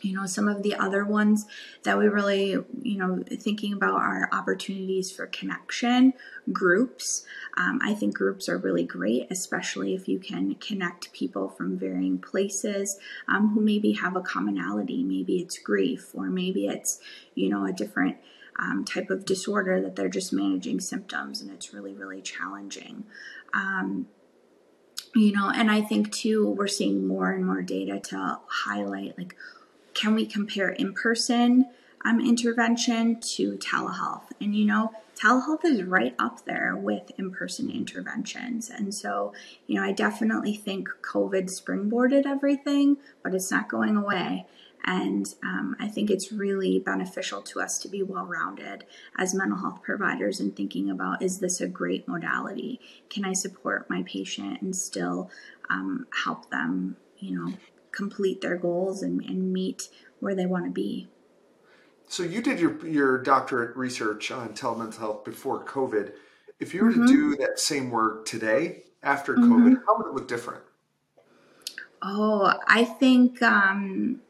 You 0.00 0.14
know 0.14 0.26
some 0.26 0.46
of 0.46 0.62
the 0.62 0.74
other 0.76 1.04
ones 1.04 1.46
that 1.82 1.98
we 1.98 2.06
really 2.06 2.50
you 2.82 2.98
know 2.98 3.24
thinking 3.28 3.72
about 3.72 3.96
are 3.96 4.28
opportunities 4.32 5.10
for 5.10 5.26
connection 5.26 6.12
groups. 6.52 7.26
Um, 7.56 7.80
i 7.82 7.94
think 7.94 8.14
groups 8.14 8.48
are 8.48 8.58
really 8.58 8.84
great 8.84 9.26
especially 9.30 9.94
if 9.94 10.06
you 10.06 10.20
can 10.20 10.54
connect 10.56 11.12
people 11.12 11.48
from 11.48 11.76
varying 11.76 12.18
places 12.18 12.98
um, 13.26 13.50
who 13.54 13.60
maybe 13.60 13.92
have 13.92 14.14
a 14.14 14.20
commonality. 14.20 15.02
Maybe 15.02 15.38
it's 15.38 15.58
grief 15.58 16.14
or 16.14 16.26
maybe 16.30 16.66
it's 16.66 17.00
you 17.34 17.48
know 17.48 17.66
a 17.66 17.72
different 17.72 18.18
um, 18.58 18.84
type 18.84 19.10
of 19.10 19.24
disorder 19.24 19.80
that 19.80 19.94
they're 19.94 20.08
just 20.08 20.32
managing 20.32 20.80
symptoms 20.80 21.40
and 21.40 21.50
it's 21.50 21.72
really 21.72 21.94
really 21.94 22.20
challenging 22.20 23.04
um, 23.54 24.06
you 25.14 25.32
know 25.32 25.50
and 25.50 25.70
i 25.70 25.80
think 25.80 26.12
too 26.12 26.48
we're 26.48 26.66
seeing 26.66 27.06
more 27.06 27.30
and 27.30 27.46
more 27.46 27.62
data 27.62 27.98
to 27.98 28.38
highlight 28.46 29.16
like 29.16 29.34
can 29.94 30.14
we 30.14 30.26
compare 30.26 30.68
in 30.70 30.92
person 30.92 31.66
um, 32.04 32.20
intervention 32.20 33.18
to 33.20 33.56
telehealth 33.56 34.24
and 34.40 34.54
you 34.54 34.64
know 34.64 34.92
telehealth 35.18 35.64
is 35.64 35.82
right 35.82 36.14
up 36.18 36.44
there 36.44 36.76
with 36.76 37.10
in 37.18 37.30
person 37.30 37.70
interventions. 37.70 38.70
And 38.70 38.94
so, 38.94 39.32
you 39.66 39.74
know, 39.74 39.82
I 39.82 39.92
definitely 39.92 40.54
think 40.54 40.88
COVID 41.02 41.44
springboarded 41.46 42.24
everything, 42.24 42.98
but 43.22 43.34
it's 43.34 43.50
not 43.50 43.68
going 43.68 43.96
away. 43.96 44.46
And 44.84 45.26
um, 45.42 45.76
I 45.78 45.88
think 45.88 46.10
it's 46.10 46.32
really 46.32 46.78
beneficial 46.78 47.42
to 47.42 47.60
us 47.60 47.78
to 47.80 47.88
be 47.88 48.02
well 48.02 48.24
rounded 48.24 48.84
as 49.18 49.34
mental 49.34 49.58
health 49.58 49.82
providers 49.82 50.40
and 50.40 50.56
thinking 50.56 50.90
about 50.90 51.22
is 51.22 51.38
this 51.38 51.60
a 51.60 51.68
great 51.68 52.08
modality? 52.08 52.80
Can 53.10 53.24
I 53.24 53.32
support 53.32 53.90
my 53.90 54.02
patient 54.04 54.62
and 54.62 54.74
still 54.74 55.30
um, 55.68 56.06
help 56.24 56.50
them, 56.50 56.96
you 57.18 57.36
know, 57.36 57.52
complete 57.90 58.40
their 58.40 58.56
goals 58.56 59.02
and, 59.02 59.22
and 59.24 59.52
meet 59.52 59.88
where 60.20 60.34
they 60.34 60.46
want 60.46 60.64
to 60.64 60.70
be? 60.70 61.08
So 62.08 62.22
you 62.22 62.40
did 62.40 62.58
your 62.58 62.86
your 62.86 63.18
doctorate 63.18 63.76
research 63.76 64.30
on 64.30 64.54
telemental 64.54 64.98
health 64.98 65.24
before 65.24 65.64
COVID. 65.64 66.12
If 66.58 66.72
you 66.72 66.84
were 66.84 66.90
mm-hmm. 66.90 67.06
to 67.06 67.12
do 67.12 67.36
that 67.36 67.60
same 67.60 67.90
work 67.90 68.24
today 68.24 68.84
after 69.02 69.34
mm-hmm. 69.34 69.52
COVID, 69.52 69.82
how 69.86 69.98
would 69.98 70.06
it 70.06 70.14
look 70.14 70.28
different? 70.28 70.62
Oh, 72.00 72.54
I 72.66 72.84
think 72.84 73.42
um, 73.42 74.20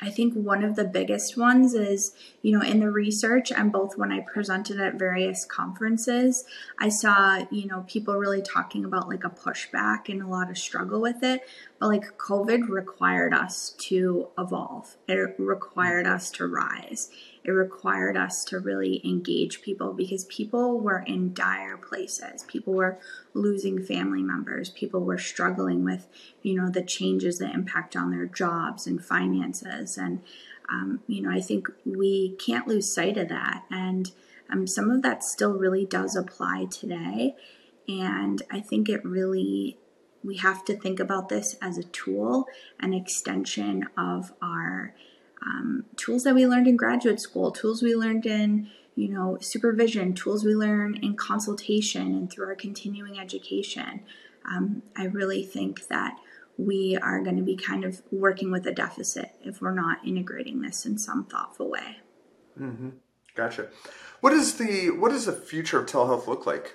I 0.00 0.10
think 0.10 0.34
one 0.34 0.62
of 0.62 0.76
the 0.76 0.84
biggest 0.84 1.36
ones 1.36 1.74
is, 1.74 2.12
you 2.42 2.52
know, 2.52 2.64
in 2.64 2.80
the 2.80 2.90
research 2.90 3.50
and 3.50 3.72
both 3.72 3.96
when 3.96 4.12
I 4.12 4.20
presented 4.20 4.78
at 4.80 4.98
various 4.98 5.44
conferences, 5.44 6.44
I 6.78 6.90
saw, 6.90 7.46
you 7.50 7.66
know, 7.66 7.84
people 7.88 8.16
really 8.16 8.42
talking 8.42 8.84
about 8.84 9.08
like 9.08 9.24
a 9.24 9.30
pushback 9.30 10.08
and 10.08 10.22
a 10.22 10.26
lot 10.26 10.50
of 10.50 10.58
struggle 10.58 11.00
with 11.00 11.22
it. 11.22 11.42
But 11.78 11.88
like 11.88 12.18
COVID 12.18 12.68
required 12.68 13.32
us 13.32 13.70
to 13.78 14.28
evolve, 14.38 14.96
it 15.08 15.34
required 15.38 16.06
us 16.06 16.30
to 16.32 16.46
rise 16.46 17.10
it 17.46 17.52
required 17.52 18.16
us 18.16 18.44
to 18.44 18.58
really 18.58 19.00
engage 19.06 19.62
people 19.62 19.92
because 19.92 20.24
people 20.24 20.80
were 20.80 21.04
in 21.06 21.32
dire 21.32 21.76
places. 21.76 22.42
People 22.42 22.74
were 22.74 22.98
losing 23.34 23.80
family 23.80 24.20
members. 24.20 24.68
People 24.70 25.02
were 25.02 25.16
struggling 25.16 25.84
with, 25.84 26.08
you 26.42 26.60
know, 26.60 26.68
the 26.68 26.82
changes 26.82 27.38
that 27.38 27.54
impact 27.54 27.94
on 27.94 28.10
their 28.10 28.26
jobs 28.26 28.88
and 28.88 29.02
finances. 29.02 29.96
And, 29.96 30.22
um, 30.68 31.02
you 31.06 31.22
know, 31.22 31.30
I 31.30 31.40
think 31.40 31.68
we 31.84 32.34
can't 32.44 32.66
lose 32.66 32.92
sight 32.92 33.16
of 33.16 33.28
that. 33.28 33.62
And 33.70 34.10
um, 34.50 34.66
some 34.66 34.90
of 34.90 35.02
that 35.02 35.22
still 35.22 35.52
really 35.52 35.86
does 35.86 36.16
apply 36.16 36.66
today. 36.68 37.36
And 37.86 38.42
I 38.50 38.58
think 38.58 38.88
it 38.88 39.04
really 39.04 39.78
we 40.24 40.38
have 40.38 40.64
to 40.64 40.74
think 40.74 40.98
about 40.98 41.28
this 41.28 41.54
as 41.62 41.78
a 41.78 41.84
tool, 41.84 42.48
an 42.80 42.92
extension 42.92 43.86
of 43.96 44.32
our 44.42 44.92
um, 45.46 45.84
tools 45.96 46.24
that 46.24 46.34
we 46.34 46.46
learned 46.46 46.66
in 46.66 46.76
graduate 46.76 47.20
school, 47.20 47.50
tools 47.50 47.82
we 47.82 47.94
learned 47.94 48.26
in 48.26 48.68
you 48.94 49.08
know 49.08 49.38
supervision, 49.40 50.14
tools 50.14 50.44
we 50.44 50.54
learn 50.54 50.96
in 51.02 51.14
consultation 51.16 52.14
and 52.14 52.30
through 52.30 52.46
our 52.46 52.54
continuing 52.54 53.18
education. 53.18 54.00
Um, 54.48 54.82
I 54.96 55.04
really 55.04 55.44
think 55.44 55.88
that 55.88 56.16
we 56.58 56.96
are 56.96 57.22
going 57.22 57.36
to 57.36 57.42
be 57.42 57.56
kind 57.56 57.84
of 57.84 58.02
working 58.10 58.50
with 58.50 58.66
a 58.66 58.72
deficit 58.72 59.32
if 59.42 59.60
we're 59.60 59.74
not 59.74 59.98
integrating 60.06 60.62
this 60.62 60.86
in 60.86 60.98
some 60.98 61.24
thoughtful 61.24 61.70
way. 61.70 61.98
Mm-hmm. 62.58 62.90
Gotcha. 63.34 63.68
What 64.20 64.32
is 64.32 64.54
the 64.54 64.90
what 64.90 65.10
does 65.10 65.26
the 65.26 65.32
future 65.32 65.78
of 65.78 65.86
telehealth 65.86 66.26
look 66.26 66.46
like? 66.46 66.74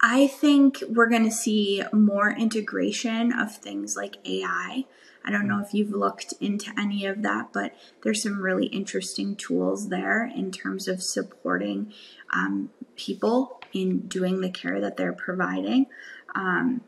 I 0.00 0.26
think 0.26 0.82
we're 0.88 1.08
going 1.08 1.24
to 1.24 1.30
see 1.30 1.82
more 1.92 2.30
integration 2.30 3.32
of 3.32 3.54
things 3.54 3.96
like 3.96 4.16
AI. 4.26 4.84
I 5.24 5.30
don't 5.30 5.48
know 5.48 5.60
if 5.60 5.72
you've 5.72 5.90
looked 5.90 6.34
into 6.40 6.72
any 6.78 7.06
of 7.06 7.22
that, 7.22 7.52
but 7.52 7.74
there's 8.02 8.22
some 8.22 8.40
really 8.40 8.66
interesting 8.66 9.36
tools 9.36 9.88
there 9.88 10.24
in 10.24 10.50
terms 10.50 10.88
of 10.88 11.02
supporting 11.02 11.92
um, 12.32 12.70
people 12.96 13.60
in 13.72 14.00
doing 14.00 14.40
the 14.40 14.50
care 14.50 14.80
that 14.80 14.96
they're 14.96 15.12
providing. 15.12 15.86
Um, 16.34 16.82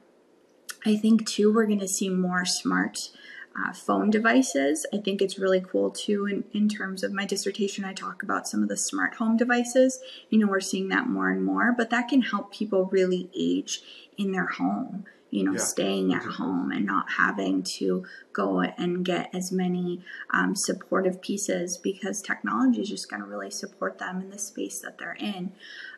I 0.86 0.96
think 0.96 1.26
too, 1.26 1.52
we're 1.52 1.66
going 1.66 1.78
to 1.80 1.88
see 1.88 2.08
more 2.08 2.44
smart 2.44 3.10
uh, 3.56 3.72
phone 3.72 4.10
devices. 4.10 4.84
I 4.92 4.98
think 4.98 5.22
it's 5.22 5.38
really 5.38 5.60
cool 5.60 5.90
too. 5.90 6.26
In, 6.26 6.44
in 6.52 6.68
terms 6.68 7.02
of 7.02 7.12
my 7.12 7.24
dissertation, 7.24 7.84
I 7.84 7.92
talk 7.92 8.22
about 8.22 8.48
some 8.48 8.62
of 8.62 8.68
the 8.68 8.76
smart 8.76 9.14
home 9.14 9.36
devices. 9.36 10.00
You 10.28 10.38
know, 10.38 10.46
we're 10.46 10.60
seeing 10.60 10.88
that 10.88 11.08
more 11.08 11.30
and 11.30 11.44
more, 11.44 11.72
but 11.76 11.90
that 11.90 12.08
can 12.08 12.22
help 12.22 12.52
people 12.52 12.86
really 12.86 13.30
age 13.34 13.80
in 14.16 14.32
their 14.32 14.46
home. 14.46 15.04
You 15.30 15.42
know, 15.42 15.52
yeah. 15.54 15.58
staying 15.58 16.14
at 16.14 16.22
home 16.22 16.70
and 16.70 16.86
not 16.86 17.10
having 17.16 17.64
to 17.78 18.04
go 18.32 18.60
and 18.60 19.04
get 19.04 19.34
as 19.34 19.50
many 19.50 20.00
um, 20.30 20.54
supportive 20.54 21.20
pieces 21.20 21.76
because 21.76 22.22
technology 22.22 22.82
is 22.82 22.88
just 22.88 23.10
going 23.10 23.20
to 23.20 23.26
really 23.26 23.50
support 23.50 23.98
them 23.98 24.20
in 24.20 24.30
the 24.30 24.38
space 24.38 24.78
that 24.78 24.96
they're 24.98 25.16
in. 25.18 25.50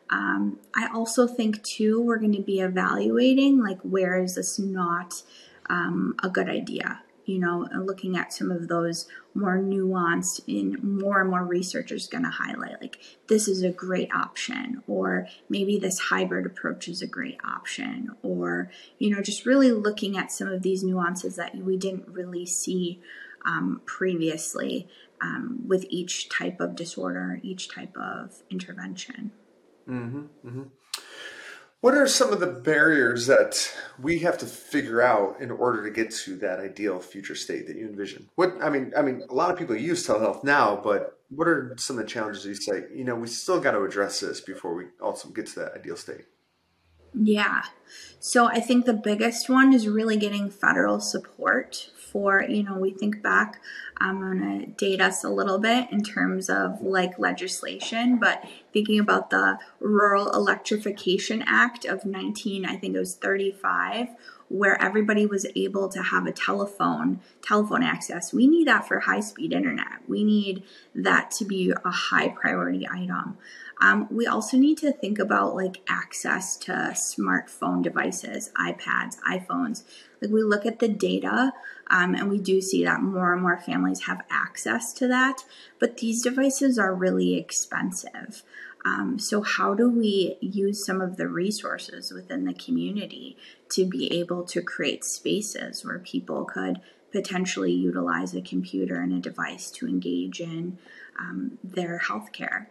Um, 0.09 0.57
I 0.75 0.87
also 0.91 1.27
think 1.27 1.61
too 1.61 2.01
we're 2.01 2.17
going 2.17 2.33
to 2.33 2.41
be 2.41 2.61
evaluating 2.61 3.61
like 3.61 3.79
where 3.81 4.19
is 4.19 4.33
this 4.33 4.57
not 4.57 5.21
um, 5.69 6.15
a 6.23 6.29
good 6.29 6.49
idea 6.49 7.01
you 7.27 7.39
know, 7.39 7.67
looking 7.83 8.17
at 8.17 8.31
some 8.31 8.51
of 8.51 8.69
those 8.69 9.05
more 9.35 9.57
nuanced 9.57 10.41
in 10.47 10.77
more 10.81 11.21
and 11.21 11.29
more 11.29 11.43
researchers 11.43 12.07
going 12.07 12.23
to 12.23 12.29
highlight 12.29 12.81
like 12.81 12.99
this 13.27 13.47
is 13.47 13.61
a 13.61 13.69
great 13.69 14.11
option 14.13 14.81
or 14.87 15.27
maybe 15.47 15.77
this 15.77 15.99
hybrid 15.99 16.45
approach 16.45 16.87
is 16.87 17.01
a 17.01 17.07
great 17.07 17.37
option 17.45 18.09
or 18.23 18.71
you 18.97 19.13
know 19.13 19.21
just 19.21 19.45
really 19.45 19.71
looking 19.71 20.17
at 20.17 20.31
some 20.31 20.47
of 20.47 20.63
these 20.63 20.83
nuances 20.83 21.35
that 21.35 21.55
we 21.55 21.77
didn't 21.77 22.07
really 22.07 22.45
see 22.45 22.99
um, 23.45 23.81
previously 23.85 24.87
um, 25.21 25.59
with 25.67 25.85
each 25.89 26.29
type 26.29 26.59
of 26.59 26.75
disorder 26.75 27.39
each 27.43 27.69
type 27.69 27.95
of 27.95 28.41
intervention 28.49 29.31
mm-hmm, 29.87 30.23
mm-hmm. 30.45 30.63
What 31.81 31.93
are 31.93 32.07
some 32.07 32.33
of 32.33 32.39
the 32.39 32.47
barriers 32.47 33.27
that 33.27 33.71
we 34.01 34.19
have 34.19 34.37
to 34.39 34.45
figure 34.47 35.01
out 35.01 35.39
in 35.39 35.51
order 35.51 35.83
to 35.83 35.91
get 35.91 36.11
to 36.11 36.35
that 36.37 36.59
ideal 36.59 36.99
future 36.99 37.35
state 37.35 37.67
that 37.67 37.77
you 37.77 37.87
envision? 37.87 38.29
What 38.35 38.53
I 38.61 38.69
mean, 38.69 38.93
I 38.97 39.03
mean, 39.03 39.23
a 39.29 39.33
lot 39.33 39.51
of 39.51 39.59
people 39.59 39.75
use 39.75 40.05
telehealth 40.05 40.43
now, 40.43 40.79
but 40.83 41.19
what 41.29 41.47
are 41.47 41.75
some 41.77 41.99
of 41.99 42.03
the 42.03 42.09
challenges 42.09 42.45
you 42.45 42.55
say? 42.55 42.85
You 42.93 43.03
know, 43.03 43.15
we 43.15 43.27
still 43.27 43.59
got 43.59 43.71
to 43.71 43.83
address 43.83 44.19
this 44.21 44.41
before 44.41 44.73
we 44.73 44.85
also 45.01 45.29
get 45.29 45.47
to 45.47 45.59
that 45.59 45.73
ideal 45.75 45.97
state. 45.97 46.25
Yeah. 47.13 47.63
So 48.19 48.47
I 48.47 48.59
think 48.59 48.85
the 48.85 48.93
biggest 48.93 49.49
one 49.49 49.71
is 49.73 49.87
really 49.87 50.17
getting 50.17 50.49
federal 50.49 50.99
support 50.99 51.91
for, 52.17 52.41
you 52.41 52.63
know, 52.63 52.79
we 52.79 52.89
think 52.89 53.21
back, 53.21 53.61
I'm 53.99 54.19
going 54.19 54.39
to 54.39 54.65
date 54.65 54.99
us 54.99 55.23
a 55.23 55.29
little 55.29 55.59
bit 55.59 55.91
in 55.91 56.03
terms 56.03 56.49
of 56.49 56.81
like 56.81 57.19
legislation, 57.19 58.17
but 58.17 58.43
thinking 58.73 58.99
about 58.99 59.29
the 59.29 59.59
Rural 59.79 60.31
Electrification 60.31 61.43
Act 61.45 61.85
of 61.85 62.05
19, 62.05 62.65
I 62.65 62.75
think 62.75 62.95
it 62.95 62.99
was 62.99 63.13
35, 63.13 64.07
where 64.49 64.81
everybody 64.81 65.27
was 65.27 65.45
able 65.55 65.89
to 65.89 66.01
have 66.01 66.25
a 66.25 66.31
telephone 66.31 67.19
telephone 67.43 67.83
access. 67.83 68.33
We 68.33 68.47
need 68.47 68.67
that 68.67 68.87
for 68.87 69.01
high 69.01 69.19
speed 69.19 69.53
internet. 69.53 70.07
We 70.07 70.23
need 70.23 70.63
that 70.95 71.29
to 71.31 71.45
be 71.45 71.71
a 71.71 71.91
high 71.91 72.29
priority 72.29 72.87
item. 72.89 73.37
Um, 73.79 74.07
we 74.09 74.25
also 74.25 74.57
need 74.57 74.79
to 74.79 74.91
think 74.91 75.19
about 75.19 75.55
like 75.55 75.81
access 75.87 76.57
to 76.57 76.71
smartphone 76.93 77.83
devices, 77.83 78.51
iPads, 78.57 79.17
iPhones. 79.19 79.83
Like 80.21 80.31
we 80.31 80.41
look 80.41 80.65
at 80.65 80.79
the 80.79 80.87
data 80.87 81.53
um, 81.89 82.15
and 82.15 82.29
we 82.29 82.39
do 82.39 82.61
see 82.61 82.83
that 82.83 83.01
more 83.01 83.33
and 83.33 83.41
more 83.41 83.57
families 83.57 84.05
have 84.05 84.23
access 84.29 84.93
to 84.93 85.07
that, 85.07 85.43
but 85.79 85.97
these 85.97 86.21
devices 86.21 86.77
are 86.77 86.93
really 86.93 87.35
expensive. 87.35 88.43
Um, 88.85 89.19
so, 89.19 89.41
how 89.41 89.73
do 89.73 89.89
we 89.89 90.37
use 90.39 90.85
some 90.85 91.01
of 91.01 91.17
the 91.17 91.27
resources 91.27 92.11
within 92.11 92.45
the 92.45 92.53
community 92.53 93.37
to 93.69 93.85
be 93.85 94.11
able 94.13 94.43
to 94.45 94.61
create 94.61 95.03
spaces 95.03 95.83
where 95.83 95.99
people 95.99 96.45
could 96.45 96.79
potentially 97.11 97.71
utilize 97.71 98.33
a 98.33 98.41
computer 98.41 99.01
and 99.01 99.13
a 99.13 99.19
device 99.19 99.71
to 99.71 99.87
engage 99.87 100.39
in 100.39 100.77
um, 101.19 101.57
their 101.63 101.99
healthcare? 101.99 102.67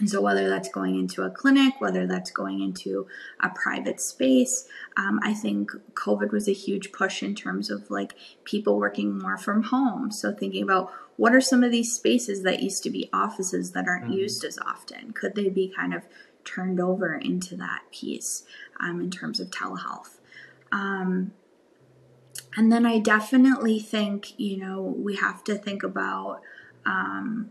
And 0.00 0.08
so, 0.08 0.20
whether 0.22 0.48
that's 0.48 0.70
going 0.70 0.98
into 0.98 1.22
a 1.22 1.30
clinic, 1.30 1.74
whether 1.78 2.06
that's 2.06 2.30
going 2.30 2.60
into 2.60 3.06
a 3.38 3.50
private 3.50 4.00
space, 4.00 4.66
um, 4.96 5.20
I 5.22 5.34
think 5.34 5.70
COVID 5.92 6.32
was 6.32 6.48
a 6.48 6.52
huge 6.52 6.90
push 6.90 7.22
in 7.22 7.34
terms 7.34 7.70
of 7.70 7.90
like 7.90 8.14
people 8.44 8.78
working 8.78 9.18
more 9.18 9.36
from 9.36 9.64
home. 9.64 10.10
So, 10.10 10.32
thinking 10.32 10.62
about 10.62 10.90
what 11.16 11.34
are 11.34 11.40
some 11.40 11.62
of 11.62 11.70
these 11.70 11.92
spaces 11.92 12.42
that 12.44 12.62
used 12.62 12.82
to 12.84 12.90
be 12.90 13.10
offices 13.12 13.72
that 13.72 13.86
aren't 13.86 14.04
mm-hmm. 14.04 14.14
used 14.14 14.42
as 14.42 14.58
often? 14.58 15.12
Could 15.12 15.34
they 15.34 15.50
be 15.50 15.72
kind 15.76 15.92
of 15.92 16.04
turned 16.44 16.80
over 16.80 17.14
into 17.14 17.54
that 17.56 17.82
piece 17.92 18.44
um, 18.80 19.00
in 19.00 19.10
terms 19.10 19.38
of 19.38 19.50
telehealth? 19.50 20.18
Um, 20.72 21.32
and 22.56 22.72
then 22.72 22.86
I 22.86 22.98
definitely 22.98 23.80
think, 23.80 24.32
you 24.38 24.56
know, 24.56 24.80
we 24.80 25.16
have 25.16 25.44
to 25.44 25.56
think 25.56 25.82
about 25.82 26.40
um, 26.86 27.50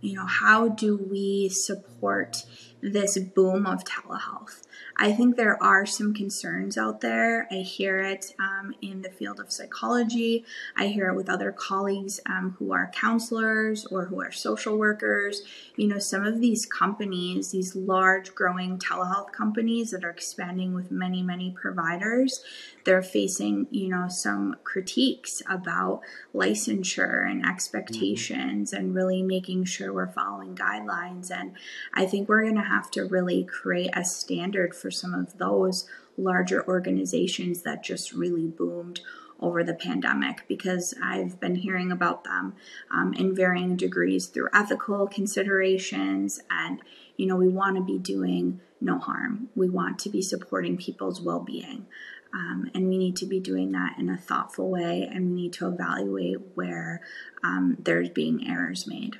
you 0.00 0.14
know, 0.14 0.26
how 0.26 0.68
do 0.68 0.96
we 0.96 1.48
support 1.48 2.44
this 2.82 3.18
boom 3.18 3.66
of 3.66 3.84
telehealth? 3.84 4.62
I 5.02 5.12
think 5.12 5.36
there 5.36 5.60
are 5.62 5.86
some 5.86 6.12
concerns 6.12 6.76
out 6.76 7.00
there. 7.00 7.48
I 7.50 7.56
hear 7.56 8.00
it 8.00 8.34
um, 8.38 8.74
in 8.82 9.00
the 9.00 9.08
field 9.08 9.40
of 9.40 9.50
psychology. 9.50 10.44
I 10.76 10.88
hear 10.88 11.08
it 11.08 11.16
with 11.16 11.30
other 11.30 11.52
colleagues 11.52 12.20
um, 12.26 12.56
who 12.58 12.72
are 12.72 12.90
counselors 12.94 13.86
or 13.86 14.04
who 14.04 14.20
are 14.20 14.30
social 14.30 14.76
workers. 14.76 15.40
You 15.76 15.88
know, 15.88 15.98
some 15.98 16.26
of 16.26 16.40
these 16.40 16.66
companies, 16.66 17.50
these 17.50 17.74
large 17.74 18.34
growing 18.34 18.78
telehealth 18.78 19.32
companies 19.32 19.90
that 19.92 20.04
are 20.04 20.10
expanding 20.10 20.74
with 20.74 20.90
many, 20.90 21.22
many 21.22 21.50
providers, 21.50 22.44
they're 22.84 23.02
facing, 23.02 23.68
you 23.70 23.88
know, 23.88 24.06
some 24.08 24.56
critiques 24.64 25.42
about 25.48 26.02
licensure 26.34 27.28
and 27.28 27.44
expectations 27.44 28.70
mm-hmm. 28.70 28.84
and 28.84 28.94
really 28.94 29.22
making 29.22 29.64
sure 29.64 29.89
we're 29.92 30.12
following 30.12 30.54
guidelines. 30.54 31.30
And 31.30 31.52
I 31.94 32.06
think 32.06 32.28
we're 32.28 32.42
going 32.42 32.56
to 32.56 32.62
have 32.62 32.90
to 32.92 33.04
really 33.04 33.44
create 33.44 33.90
a 33.94 34.04
standard 34.04 34.74
for 34.74 34.90
some 34.90 35.14
of 35.14 35.38
those 35.38 35.88
larger 36.16 36.66
organizations 36.66 37.62
that 37.62 37.82
just 37.82 38.12
really 38.12 38.46
boomed 38.46 39.00
over 39.40 39.64
the 39.64 39.74
pandemic 39.74 40.44
because 40.48 40.94
I've 41.02 41.40
been 41.40 41.56
hearing 41.56 41.90
about 41.90 42.24
them 42.24 42.54
um, 42.90 43.14
in 43.14 43.34
varying 43.34 43.76
degrees 43.76 44.26
through 44.26 44.48
ethical 44.52 45.06
considerations. 45.06 46.40
And, 46.50 46.80
you 47.16 47.26
know, 47.26 47.36
we 47.36 47.48
want 47.48 47.76
to 47.76 47.82
be 47.82 47.98
doing 47.98 48.60
no 48.80 48.98
harm, 48.98 49.48
we 49.54 49.68
want 49.68 49.98
to 50.00 50.08
be 50.08 50.22
supporting 50.22 50.76
people's 50.76 51.20
well 51.20 51.40
being. 51.40 51.86
Um, 52.32 52.70
and 52.74 52.88
we 52.88 52.96
need 52.96 53.16
to 53.16 53.26
be 53.26 53.40
doing 53.40 53.72
that 53.72 53.98
in 53.98 54.08
a 54.08 54.16
thoughtful 54.16 54.70
way, 54.70 55.08
and 55.10 55.30
we 55.30 55.42
need 55.42 55.52
to 55.54 55.66
evaluate 55.66 56.38
where 56.54 57.00
um, 57.42 57.76
there's 57.80 58.08
being 58.08 58.48
errors 58.48 58.86
made. 58.86 59.16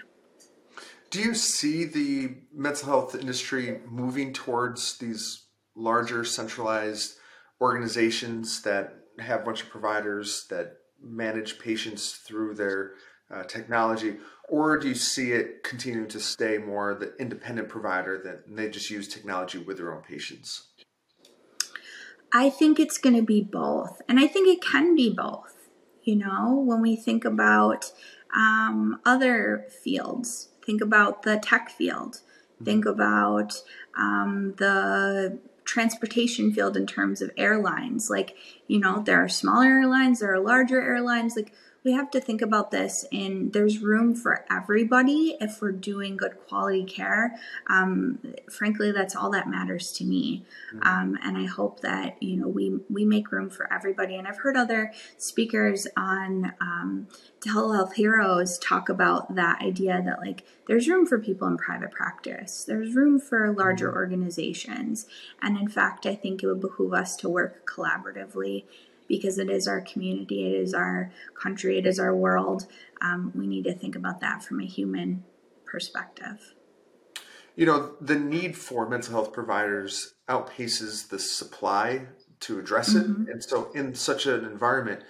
Do 1.10 1.20
you 1.20 1.34
see 1.34 1.84
the 1.84 2.36
mental 2.54 2.88
health 2.88 3.14
industry 3.16 3.80
moving 3.88 4.32
towards 4.32 4.98
these 4.98 5.46
larger 5.74 6.24
centralized 6.24 7.16
organizations 7.60 8.62
that 8.62 8.94
have 9.18 9.40
a 9.40 9.44
bunch 9.44 9.62
of 9.62 9.70
providers 9.70 10.46
that 10.50 10.76
manage 11.02 11.58
patients 11.58 12.12
through 12.12 12.54
their 12.54 12.92
uh, 13.32 13.44
technology, 13.44 14.16
or 14.48 14.78
do 14.78 14.88
you 14.88 14.94
see 14.94 15.32
it 15.32 15.62
continuing 15.62 16.08
to 16.08 16.20
stay 16.20 16.58
more 16.58 16.94
the 16.94 17.14
independent 17.18 17.68
provider 17.68 18.20
that 18.24 18.42
they 18.54 18.68
just 18.68 18.90
use 18.90 19.08
technology 19.08 19.58
with 19.58 19.76
their 19.76 19.94
own 19.94 20.02
patients? 20.02 20.68
I 22.32 22.50
think 22.50 22.78
it's 22.78 22.98
going 22.98 23.16
to 23.16 23.22
be 23.22 23.42
both, 23.42 24.00
and 24.08 24.20
I 24.20 24.26
think 24.26 24.48
it 24.48 24.62
can 24.62 24.94
be 24.94 25.10
both. 25.10 25.56
You 26.02 26.16
know, 26.16 26.62
when 26.64 26.80
we 26.80 26.96
think 26.96 27.24
about 27.24 27.92
um, 28.34 29.00
other 29.04 29.66
fields, 29.82 30.49
think 30.64 30.80
about 30.80 31.22
the 31.22 31.38
tech 31.38 31.70
field, 31.70 32.20
think 32.64 32.84
about 32.84 33.62
um, 33.96 34.54
the 34.58 35.38
transportation 35.64 36.52
field 36.52 36.76
in 36.76 36.86
terms 36.86 37.22
of 37.22 37.30
airlines. 37.36 38.10
Like, 38.10 38.36
you 38.66 38.78
know, 38.78 39.00
there 39.00 39.22
are 39.22 39.28
smaller 39.28 39.66
airlines, 39.66 40.20
there 40.20 40.32
are 40.32 40.40
larger 40.40 40.80
airlines. 40.80 41.36
Like, 41.36 41.52
we 41.82 41.92
have 41.92 42.10
to 42.10 42.20
think 42.20 42.42
about 42.42 42.70
this 42.70 43.06
and 43.10 43.52
there's 43.52 43.78
room 43.78 44.14
for 44.14 44.44
everybody 44.50 45.36
if 45.40 45.62
we're 45.62 45.72
doing 45.72 46.16
good 46.16 46.36
quality 46.46 46.84
care. 46.84 47.36
Um, 47.68 48.18
frankly 48.50 48.92
that's 48.92 49.16
all 49.16 49.30
that 49.30 49.48
matters 49.48 49.92
to 49.92 50.04
me. 50.04 50.44
Mm-hmm. 50.74 50.86
um, 50.86 51.18
and 51.22 51.36
i 51.38 51.46
hope 51.46 51.80
that 51.80 52.22
you 52.22 52.36
know 52.36 52.48
we 52.48 52.78
we 52.88 53.04
make 53.04 53.32
room 53.32 53.50
for 53.50 53.72
everybody. 53.72 54.16
And 54.16 54.26
i've 54.28 54.38
heard 54.38 54.56
other 54.56 54.92
speakers 55.16 55.86
on 55.96 56.52
um, 56.60 57.08
telehealth 57.40 57.94
heroes 57.94 58.58
talk 58.58 58.88
about 58.88 59.34
that 59.34 59.62
idea 59.62 60.02
that 60.04 60.20
like 60.20 60.44
there's 60.66 60.88
room 60.88 61.06
for 61.06 61.18
people 61.18 61.48
in 61.48 61.56
private 61.56 61.90
practice. 61.90 62.64
There's 62.64 62.94
room 62.94 63.18
for 63.18 63.50
larger 63.52 63.88
mm-hmm. 63.88 63.96
organizations. 63.96 65.06
And 65.40 65.56
in 65.56 65.68
fact 65.68 66.06
i 66.06 66.14
think 66.14 66.42
it 66.42 66.46
would 66.46 66.60
behoove 66.60 66.92
us 66.92 67.16
to 67.16 67.28
work 67.28 67.66
collaboratively 67.66 68.64
because 69.10 69.38
it 69.38 69.50
is 69.50 69.66
our 69.66 69.80
community, 69.80 70.46
it 70.46 70.62
is 70.62 70.72
our 70.72 71.10
country, 71.34 71.76
it 71.76 71.84
is 71.84 71.98
our 71.98 72.14
world. 72.14 72.66
Um, 73.02 73.32
we 73.34 73.48
need 73.48 73.64
to 73.64 73.74
think 73.74 73.96
about 73.96 74.20
that 74.20 74.44
from 74.44 74.60
a 74.60 74.64
human 74.64 75.24
perspective. 75.66 76.54
You 77.56 77.66
know, 77.66 77.96
the 78.00 78.14
need 78.14 78.56
for 78.56 78.88
mental 78.88 79.12
health 79.12 79.32
providers 79.32 80.14
outpaces 80.28 81.08
the 81.08 81.18
supply 81.18 82.06
to 82.40 82.60
address 82.60 82.94
it. 82.94 83.02
Mm-hmm. 83.02 83.30
And 83.32 83.42
so, 83.42 83.72
in 83.72 83.94
such 83.94 84.26
an 84.26 84.44
environment, 84.44 85.02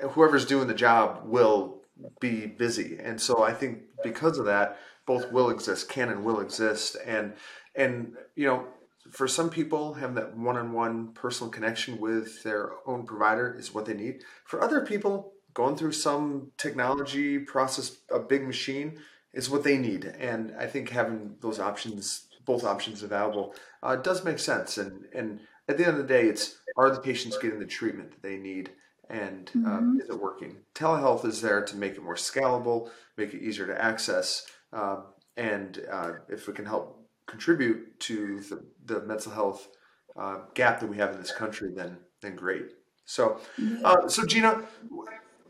whoever's 0.00 0.44
doing 0.44 0.66
the 0.66 0.74
job 0.74 1.22
will 1.24 1.82
be 2.20 2.46
busy. 2.46 2.98
And 2.98 3.20
so, 3.20 3.44
I 3.44 3.52
think 3.52 3.82
because 4.02 4.36
of 4.36 4.46
that, 4.46 4.78
both 5.06 5.30
will 5.30 5.50
exist, 5.50 5.88
can 5.88 6.08
and 6.08 6.24
will 6.24 6.40
exist. 6.40 6.96
And, 7.06 7.34
and, 7.76 8.14
you 8.34 8.48
know, 8.48 8.66
for 9.10 9.28
some 9.28 9.50
people, 9.50 9.94
having 9.94 10.14
that 10.16 10.36
one-on-one 10.36 11.12
personal 11.12 11.50
connection 11.50 11.98
with 11.98 12.42
their 12.42 12.72
own 12.86 13.04
provider 13.04 13.54
is 13.58 13.74
what 13.74 13.86
they 13.86 13.94
need. 13.94 14.22
For 14.44 14.62
other 14.62 14.84
people, 14.84 15.34
going 15.52 15.76
through 15.76 15.92
some 15.92 16.52
technology 16.56 17.38
process, 17.38 17.98
a 18.10 18.18
big 18.18 18.46
machine, 18.46 18.98
is 19.32 19.50
what 19.50 19.64
they 19.64 19.76
need. 19.76 20.04
And 20.04 20.54
I 20.58 20.66
think 20.66 20.90
having 20.90 21.36
those 21.40 21.60
options, 21.60 22.28
both 22.44 22.64
options 22.64 23.02
available, 23.02 23.54
uh, 23.82 23.96
does 23.96 24.24
make 24.24 24.38
sense. 24.38 24.78
And 24.78 25.06
and 25.14 25.40
at 25.68 25.76
the 25.76 25.86
end 25.86 25.98
of 25.98 26.06
the 26.06 26.14
day, 26.14 26.28
it's 26.28 26.58
are 26.76 26.90
the 26.90 27.00
patients 27.00 27.38
getting 27.38 27.58
the 27.58 27.66
treatment 27.66 28.10
that 28.10 28.22
they 28.22 28.36
need, 28.36 28.70
and 29.08 29.50
uh, 29.54 29.78
mm-hmm. 29.78 30.00
is 30.00 30.08
it 30.08 30.20
working? 30.20 30.56
Telehealth 30.74 31.24
is 31.24 31.40
there 31.40 31.62
to 31.64 31.76
make 31.76 31.94
it 31.94 32.02
more 32.02 32.16
scalable, 32.16 32.90
make 33.16 33.34
it 33.34 33.42
easier 33.42 33.66
to 33.66 33.82
access, 33.82 34.46
uh, 34.72 35.02
and 35.36 35.84
uh, 35.90 36.12
if 36.28 36.46
we 36.46 36.52
can 36.52 36.66
help 36.66 37.03
contribute 37.26 37.98
to 38.00 38.40
the, 38.40 38.64
the 38.84 39.02
mental 39.06 39.32
health 39.32 39.68
uh, 40.16 40.38
gap 40.54 40.80
that 40.80 40.88
we 40.88 40.96
have 40.96 41.12
in 41.12 41.20
this 41.20 41.32
country, 41.32 41.72
then 41.74 41.98
then 42.22 42.36
great. 42.36 42.66
So, 43.06 43.40
uh, 43.84 44.08
so 44.08 44.24
Gina, 44.24 44.62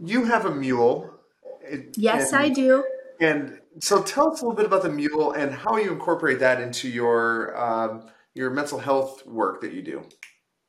you 0.05 0.25
have 0.25 0.45
a 0.45 0.55
mule. 0.55 1.11
Yes, 1.97 2.33
and, 2.33 2.43
I 2.43 2.49
do. 2.49 2.85
And 3.21 3.61
so, 3.81 4.03
tell 4.03 4.33
us 4.33 4.43
a 4.43 4.45
little 4.45 4.57
bit 4.57 4.67
about 4.67 4.83
the 4.83 4.91
mule 4.91 5.33
and 5.33 5.53
how 5.53 5.77
you 5.77 5.93
incorporate 5.93 6.41
that 6.41 6.61
into 6.61 6.89
your 6.89 7.57
um, 7.57 8.11
your 8.35 8.51
mental 8.51 8.79
health 8.79 9.27
work 9.27 9.61
that 9.61 9.73
you 9.73 9.83
do. 9.83 10.03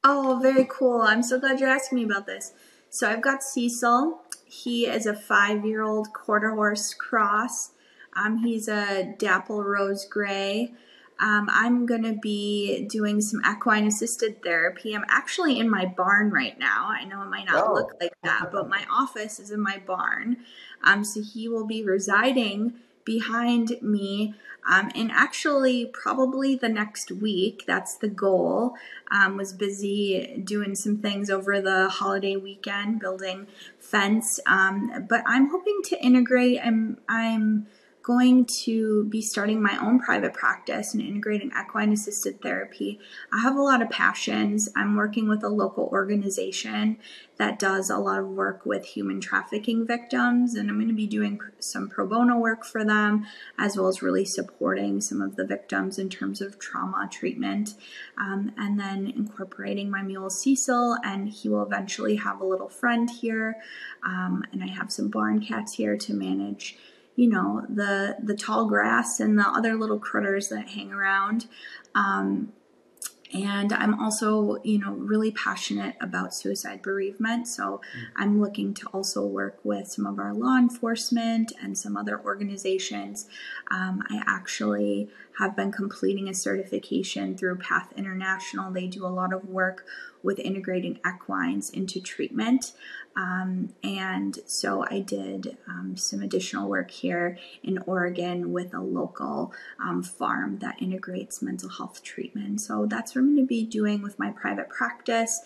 Oh, 0.03 0.39
very 0.41 0.67
cool! 0.69 1.01
I'm 1.01 1.23
so 1.23 1.39
glad 1.39 1.59
you're 1.59 1.69
asking 1.69 1.97
me 1.97 2.03
about 2.03 2.27
this. 2.27 2.53
So, 2.89 3.09
I've 3.09 3.21
got 3.21 3.43
Cecil. 3.43 4.21
He 4.45 4.85
is 4.85 5.05
a 5.05 5.15
five-year-old 5.15 6.13
quarter 6.13 6.51
horse 6.51 6.93
cross. 6.93 7.71
Um, 8.15 8.37
he's 8.37 8.67
a 8.67 9.15
dapple 9.17 9.63
rose 9.63 10.05
gray. 10.05 10.73
Um, 11.19 11.47
I'm 11.49 11.85
going 11.85 12.03
to 12.03 12.13
be 12.13 12.85
doing 12.89 13.21
some 13.21 13.41
equine 13.49 13.87
assisted 13.87 14.43
therapy. 14.43 14.95
I'm 14.95 15.05
actually 15.07 15.59
in 15.59 15.69
my 15.69 15.85
barn 15.85 16.31
right 16.31 16.57
now. 16.59 16.87
I 16.89 17.05
know 17.05 17.21
it 17.21 17.29
might 17.29 17.45
not 17.45 17.67
oh. 17.67 17.73
look 17.73 17.93
like 18.01 18.13
that, 18.23 18.51
but 18.51 18.69
my 18.69 18.85
office 18.91 19.39
is 19.39 19.51
in 19.51 19.61
my 19.61 19.81
barn. 19.85 20.37
Um, 20.83 21.03
so 21.03 21.21
he 21.21 21.47
will 21.47 21.65
be 21.65 21.83
residing 21.83 22.73
behind 23.05 23.81
me. 23.81 24.33
Um, 24.67 24.91
and 24.95 25.11
actually, 25.11 25.85
probably 25.85 26.55
the 26.55 26.69
next 26.69 27.11
week, 27.11 27.63
that's 27.67 27.95
the 27.95 28.07
goal. 28.07 28.73
Um, 29.11 29.37
was 29.37 29.53
busy 29.53 30.41
doing 30.43 30.73
some 30.75 30.97
things 30.97 31.29
over 31.29 31.61
the 31.61 31.87
holiday 31.87 32.35
weekend, 32.35 32.99
building 32.99 33.47
fence. 33.79 34.39
Um, 34.47 35.05
but 35.07 35.23
I'm 35.27 35.51
hoping 35.51 35.81
to 35.85 36.03
integrate. 36.03 36.59
I'm 36.63 36.97
I'm 37.07 37.67
going 38.05 38.45
to 38.45 39.03
be 39.05 39.19
starting 39.19 39.59
my 39.59 39.75
own 39.83 39.99
private 39.99 40.31
practice 40.31 40.93
and 40.93 41.01
integrating 41.01 41.51
equine 41.59 41.91
assisted 41.91 42.39
therapy. 42.39 42.99
I 43.33 43.41
have 43.41 43.55
a 43.55 43.61
lot 43.63 43.81
of 43.81 43.89
passions. 43.89 44.69
I'm 44.75 44.95
working 44.95 45.27
with 45.27 45.43
a 45.43 45.49
local 45.49 45.89
organization 45.91 46.97
that 47.37 47.57
does 47.57 47.89
a 47.89 47.97
lot 47.97 48.19
of 48.19 48.27
work 48.27 48.63
with 48.63 48.85
human 48.85 49.19
trafficking 49.19 49.87
victims, 49.87 50.53
and 50.53 50.69
I'm 50.69 50.77
going 50.77 50.87
to 50.87 50.93
be 50.93 51.07
doing 51.07 51.39
some 51.57 51.89
pro 51.89 52.05
bono 52.05 52.37
work 52.37 52.63
for 52.63 52.85
them, 52.85 53.25
as 53.57 53.75
well 53.75 53.87
as 53.87 54.03
really 54.03 54.23
supporting 54.23 55.01
some 55.01 55.19
of 55.19 55.35
the 55.35 55.43
victims 55.43 55.97
in 55.97 56.09
terms 56.09 56.41
of 56.41 56.59
trauma 56.59 57.09
treatment. 57.11 57.73
Um, 58.19 58.53
and 58.55 58.79
then 58.79 59.07
incorporating 59.07 59.89
my 59.89 60.03
mule 60.03 60.29
Cecil, 60.29 60.97
and 61.03 61.27
he 61.27 61.49
will 61.49 61.63
eventually 61.63 62.17
have 62.17 62.39
a 62.39 62.45
little 62.45 62.69
friend 62.69 63.09
here. 63.09 63.57
Um, 64.05 64.43
and 64.53 64.63
I 64.63 64.67
have 64.67 64.91
some 64.91 65.09
barn 65.09 65.43
cats 65.43 65.73
here 65.73 65.97
to 65.97 66.13
manage 66.13 66.77
you 67.15 67.29
know 67.29 67.65
the 67.69 68.17
the 68.21 68.35
tall 68.35 68.67
grass 68.67 69.19
and 69.19 69.37
the 69.37 69.47
other 69.47 69.75
little 69.75 69.99
critters 69.99 70.49
that 70.49 70.69
hang 70.69 70.91
around. 70.91 71.47
Um, 71.93 72.53
and 73.33 73.73
i'm 73.73 73.99
also 73.99 74.61
you 74.63 74.77
know 74.77 74.91
really 74.93 75.31
passionate 75.31 75.95
about 75.99 76.33
suicide 76.33 76.81
bereavement. 76.81 77.47
So 77.47 77.81
mm. 77.97 78.03
i'm 78.15 78.39
looking 78.39 78.73
to 78.75 78.87
also 78.87 79.25
work 79.25 79.59
with 79.63 79.87
some 79.87 80.05
of 80.05 80.19
our 80.19 80.33
law 80.33 80.57
enforcement 80.57 81.51
and 81.61 81.77
some 81.77 81.97
other 81.97 82.21
organizations. 82.23 83.27
Um, 83.71 84.03
i 84.09 84.21
actually 84.27 85.09
have 85.39 85.55
been 85.55 85.71
completing 85.71 86.29
a 86.29 86.33
certification 86.33 87.37
through 87.37 87.57
path 87.57 87.91
international. 87.95 88.71
They 88.71 88.87
do 88.87 89.05
a 89.05 89.07
lot 89.07 89.33
of 89.33 89.45
work 89.49 89.85
with 90.23 90.39
integrating 90.39 90.99
equines 91.05 91.69
into 91.69 92.01
treatment. 92.01 92.71
Um, 93.15 93.73
and 93.83 94.39
so 94.45 94.83
I 94.89 94.99
did 94.99 95.57
um, 95.67 95.95
some 95.95 96.21
additional 96.21 96.67
work 96.67 96.89
here 96.91 97.37
in 97.63 97.77
Oregon 97.85 98.51
with 98.51 98.73
a 98.73 98.81
local 98.81 99.53
um, 99.79 100.03
farm 100.03 100.59
that 100.59 100.81
integrates 100.81 101.41
mental 101.41 101.69
health 101.69 102.03
treatment. 102.03 102.59
So 102.59 102.87
that's 102.87 103.15
what 103.15 103.21
I'm 103.21 103.35
going 103.35 103.45
to 103.45 103.47
be 103.47 103.63
doing 103.63 104.01
with 104.01 104.19
my 104.19 104.31
private 104.31 104.69
practice, 104.69 105.41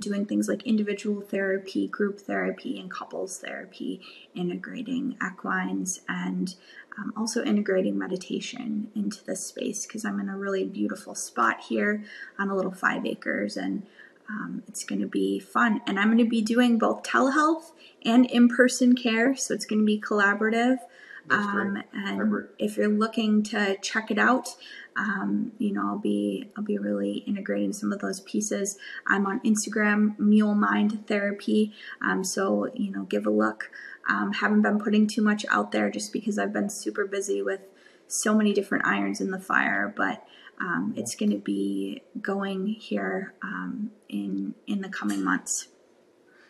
doing 0.00 0.26
things 0.26 0.48
like 0.48 0.64
individual 0.64 1.22
therapy, 1.22 1.86
group 1.86 2.20
therapy, 2.20 2.78
and 2.78 2.90
couples 2.90 3.38
therapy, 3.38 4.02
integrating 4.34 5.16
equines 5.22 6.00
and 6.08 6.54
um, 6.98 7.12
also 7.16 7.44
integrating 7.44 7.98
meditation 7.98 8.90
into 8.94 9.24
this 9.24 9.46
space 9.46 9.86
because 9.86 10.04
I'm 10.04 10.18
in 10.20 10.28
a 10.28 10.36
really 10.36 10.64
beautiful 10.64 11.14
spot 11.14 11.60
here 11.68 12.04
on 12.38 12.48
a 12.50 12.56
little 12.56 12.72
five 12.72 13.06
acres 13.06 13.56
and 13.56 13.86
um, 14.28 14.62
it's 14.68 14.84
going 14.84 15.00
to 15.00 15.06
be 15.06 15.38
fun. 15.38 15.80
And 15.86 15.98
I'm 15.98 16.08
going 16.08 16.18
to 16.18 16.24
be 16.24 16.42
doing 16.42 16.76
both 16.76 17.02
telehealth 17.02 17.72
and 18.04 18.26
in 18.26 18.48
person 18.48 18.94
care. 18.94 19.34
So 19.36 19.54
it's 19.54 19.64
going 19.64 19.80
to 19.80 19.86
be 19.86 20.00
collaborative. 20.00 20.78
Um, 21.30 21.82
and 21.92 22.48
if 22.58 22.76
you're 22.76 22.88
looking 22.88 23.42
to 23.44 23.76
check 23.78 24.10
it 24.10 24.18
out, 24.18 24.56
um, 24.96 25.52
you 25.58 25.72
know, 25.72 25.86
I'll 25.86 25.98
be 25.98 26.50
I'll 26.56 26.64
be 26.64 26.78
really 26.78 27.18
integrating 27.18 27.72
some 27.72 27.92
of 27.92 28.00
those 28.00 28.20
pieces. 28.20 28.78
I'm 29.06 29.26
on 29.26 29.40
Instagram, 29.40 30.18
Mule 30.18 30.54
Mind 30.54 31.06
Therapy. 31.06 31.72
Um, 32.02 32.24
so 32.24 32.70
you 32.74 32.90
know, 32.90 33.04
give 33.04 33.26
a 33.26 33.30
look. 33.30 33.70
Um, 34.08 34.32
haven't 34.32 34.62
been 34.62 34.78
putting 34.78 35.06
too 35.06 35.22
much 35.22 35.44
out 35.50 35.70
there 35.70 35.90
just 35.90 36.12
because 36.12 36.38
I've 36.38 36.52
been 36.52 36.70
super 36.70 37.06
busy 37.06 37.42
with 37.42 37.60
so 38.06 38.34
many 38.34 38.52
different 38.52 38.86
irons 38.86 39.20
in 39.20 39.30
the 39.30 39.38
fire. 39.38 39.92
But 39.94 40.26
um, 40.60 40.94
it's 40.96 41.14
going 41.14 41.30
to 41.30 41.38
be 41.38 42.02
going 42.20 42.66
here 42.66 43.34
um, 43.42 43.92
in 44.08 44.54
in 44.66 44.80
the 44.80 44.88
coming 44.88 45.22
months. 45.22 45.68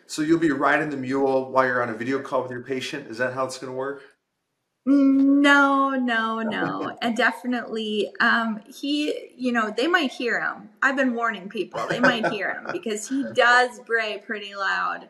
So 0.07 0.23
you'll 0.23 0.39
be 0.39 0.49
riding 0.49 0.89
the 0.89 0.97
mule 0.97 1.51
while 1.51 1.67
you're 1.67 1.83
on 1.83 1.89
a 1.89 1.93
video 1.93 2.19
call 2.19 2.41
with 2.41 2.49
your 2.49 2.63
patient. 2.63 3.11
Is 3.11 3.19
that 3.19 3.33
how 3.33 3.45
it's 3.45 3.59
going 3.59 3.71
to 3.71 3.77
work? 3.77 4.01
No, 4.85 5.91
no, 5.91 6.39
no. 6.41 6.97
and 7.01 7.15
definitely, 7.15 8.11
um, 8.19 8.61
he, 8.67 9.31
you 9.35 9.51
know, 9.51 9.73
they 9.75 9.87
might 9.87 10.11
hear 10.11 10.39
him. 10.39 10.69
I've 10.81 10.95
been 10.95 11.13
warning 11.13 11.49
people, 11.49 11.85
they 11.87 11.99
might 11.99 12.27
hear 12.27 12.53
him 12.53 12.67
because 12.71 13.07
he 13.07 13.25
does 13.33 13.79
bray 13.79 14.21
pretty 14.25 14.55
loud. 14.55 15.09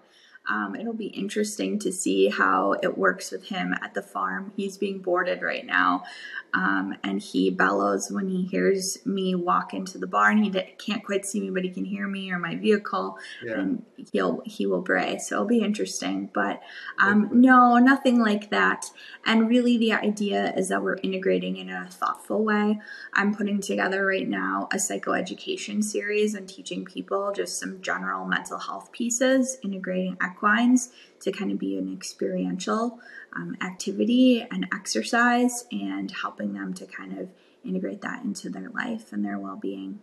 Um, 0.50 0.76
it'll 0.76 0.94
be 0.94 1.08
interesting 1.08 1.78
to 1.80 1.92
see 1.92 2.28
how 2.28 2.74
it 2.82 2.98
works 2.98 3.32
with 3.32 3.44
him 3.46 3.74
at 3.74 3.94
the 3.94 4.02
farm. 4.02 4.52
He's 4.56 4.78
being 4.78 5.00
boarded 5.00 5.44
right 5.44 5.66
now, 5.66 6.06
um, 6.54 6.96
and 7.04 7.22
he 7.22 7.50
bellows 7.50 8.10
when 8.12 8.28
he 8.28 8.44
hears 8.44 9.06
me 9.06 9.36
walk 9.36 9.74
into 9.74 9.98
the 9.98 10.08
barn. 10.08 10.42
He 10.44 10.52
can't 10.78 11.04
quite 11.04 11.26
see 11.26 11.40
me, 11.40 11.50
but 11.50 11.64
he 11.64 11.70
can 11.70 11.86
hear 11.86 12.08
me 12.08 12.32
or 12.32 12.40
my 12.40 12.56
vehicle, 12.56 13.18
yeah. 13.44 13.60
and 13.60 13.84
he'll 14.12 14.42
he 14.46 14.66
will 14.66 14.82
bray. 14.82 15.18
So 15.20 15.36
it'll 15.36 15.48
be 15.48 15.60
interesting. 15.60 16.30
But 16.34 16.62
um, 17.02 17.30
no, 17.32 17.78
nothing 17.78 18.20
like 18.20 18.50
that. 18.50 18.86
And 19.26 19.50
really, 19.50 19.78
the 19.78 19.94
idea 19.94 20.54
is 20.56 20.70
that 20.70 20.82
we're 20.82 20.98
integrating 20.98 21.58
in 21.58 21.70
a 21.70 21.88
thoughtful 21.90 22.44
way. 22.44 22.80
I'm 23.14 23.36
putting 23.36 23.62
together 23.62 24.06
right 24.06 24.28
now 24.28 24.68
a 24.72 24.78
psychoeducation 24.78 25.84
series 25.84 26.34
and 26.34 26.48
teaching 26.48 26.86
people 26.86 27.32
just 27.36 27.60
some 27.60 27.82
general 27.82 28.26
mental 28.26 28.58
health 28.58 28.92
pieces, 28.92 29.58
integrating 29.64 30.18
equines 30.24 30.92
to 31.22 31.32
kind 31.32 31.52
of 31.52 31.60
be 31.60 31.78
an 31.78 31.92
experiential 31.94 33.00
um, 33.36 33.56
activity 33.62 34.46
and 34.52 34.68
exercise 34.74 35.66
and 35.72 36.12
helping 36.12 36.54
them 36.54 36.74
to 36.74 36.86
kind 36.86 37.18
of 37.18 37.30
integrate 37.64 38.02
that 38.02 38.24
into 38.24 38.50
their 38.50 38.70
life 38.70 39.12
and 39.12 39.24
their 39.24 39.38
well-being. 39.38 40.00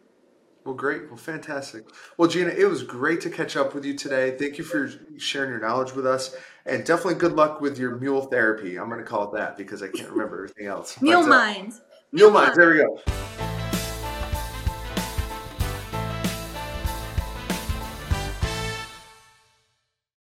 Well, 0.65 0.75
great. 0.75 1.07
Well, 1.07 1.17
fantastic. 1.17 1.85
Well, 2.17 2.29
Gina, 2.29 2.51
it 2.51 2.69
was 2.69 2.83
great 2.83 3.21
to 3.21 3.31
catch 3.31 3.57
up 3.57 3.73
with 3.73 3.85
you 3.85 3.95
today. 3.95 4.37
Thank 4.37 4.59
you 4.59 4.65
for 4.65 4.91
sharing 5.17 5.51
your 5.51 5.61
knowledge 5.61 5.93
with 5.93 6.05
us. 6.05 6.35
And 6.65 6.85
definitely 6.85 7.15
good 7.15 7.35
luck 7.35 7.61
with 7.61 7.79
your 7.79 7.95
mule 7.97 8.23
therapy. 8.23 8.77
I'm 8.77 8.89
going 8.89 8.99
to 8.99 9.07
call 9.07 9.33
it 9.33 9.39
that 9.39 9.57
because 9.57 9.81
I 9.81 9.87
can't 9.87 10.11
remember 10.11 10.39
everything 10.39 10.67
else. 10.67 11.01
Mule 11.01 11.21
but, 11.21 11.27
uh, 11.27 11.29
minds. 11.29 11.81
Mule 12.11 12.33
minds. 12.33 12.57
There 12.57 12.71
we 12.71 12.79
go. 12.79 13.01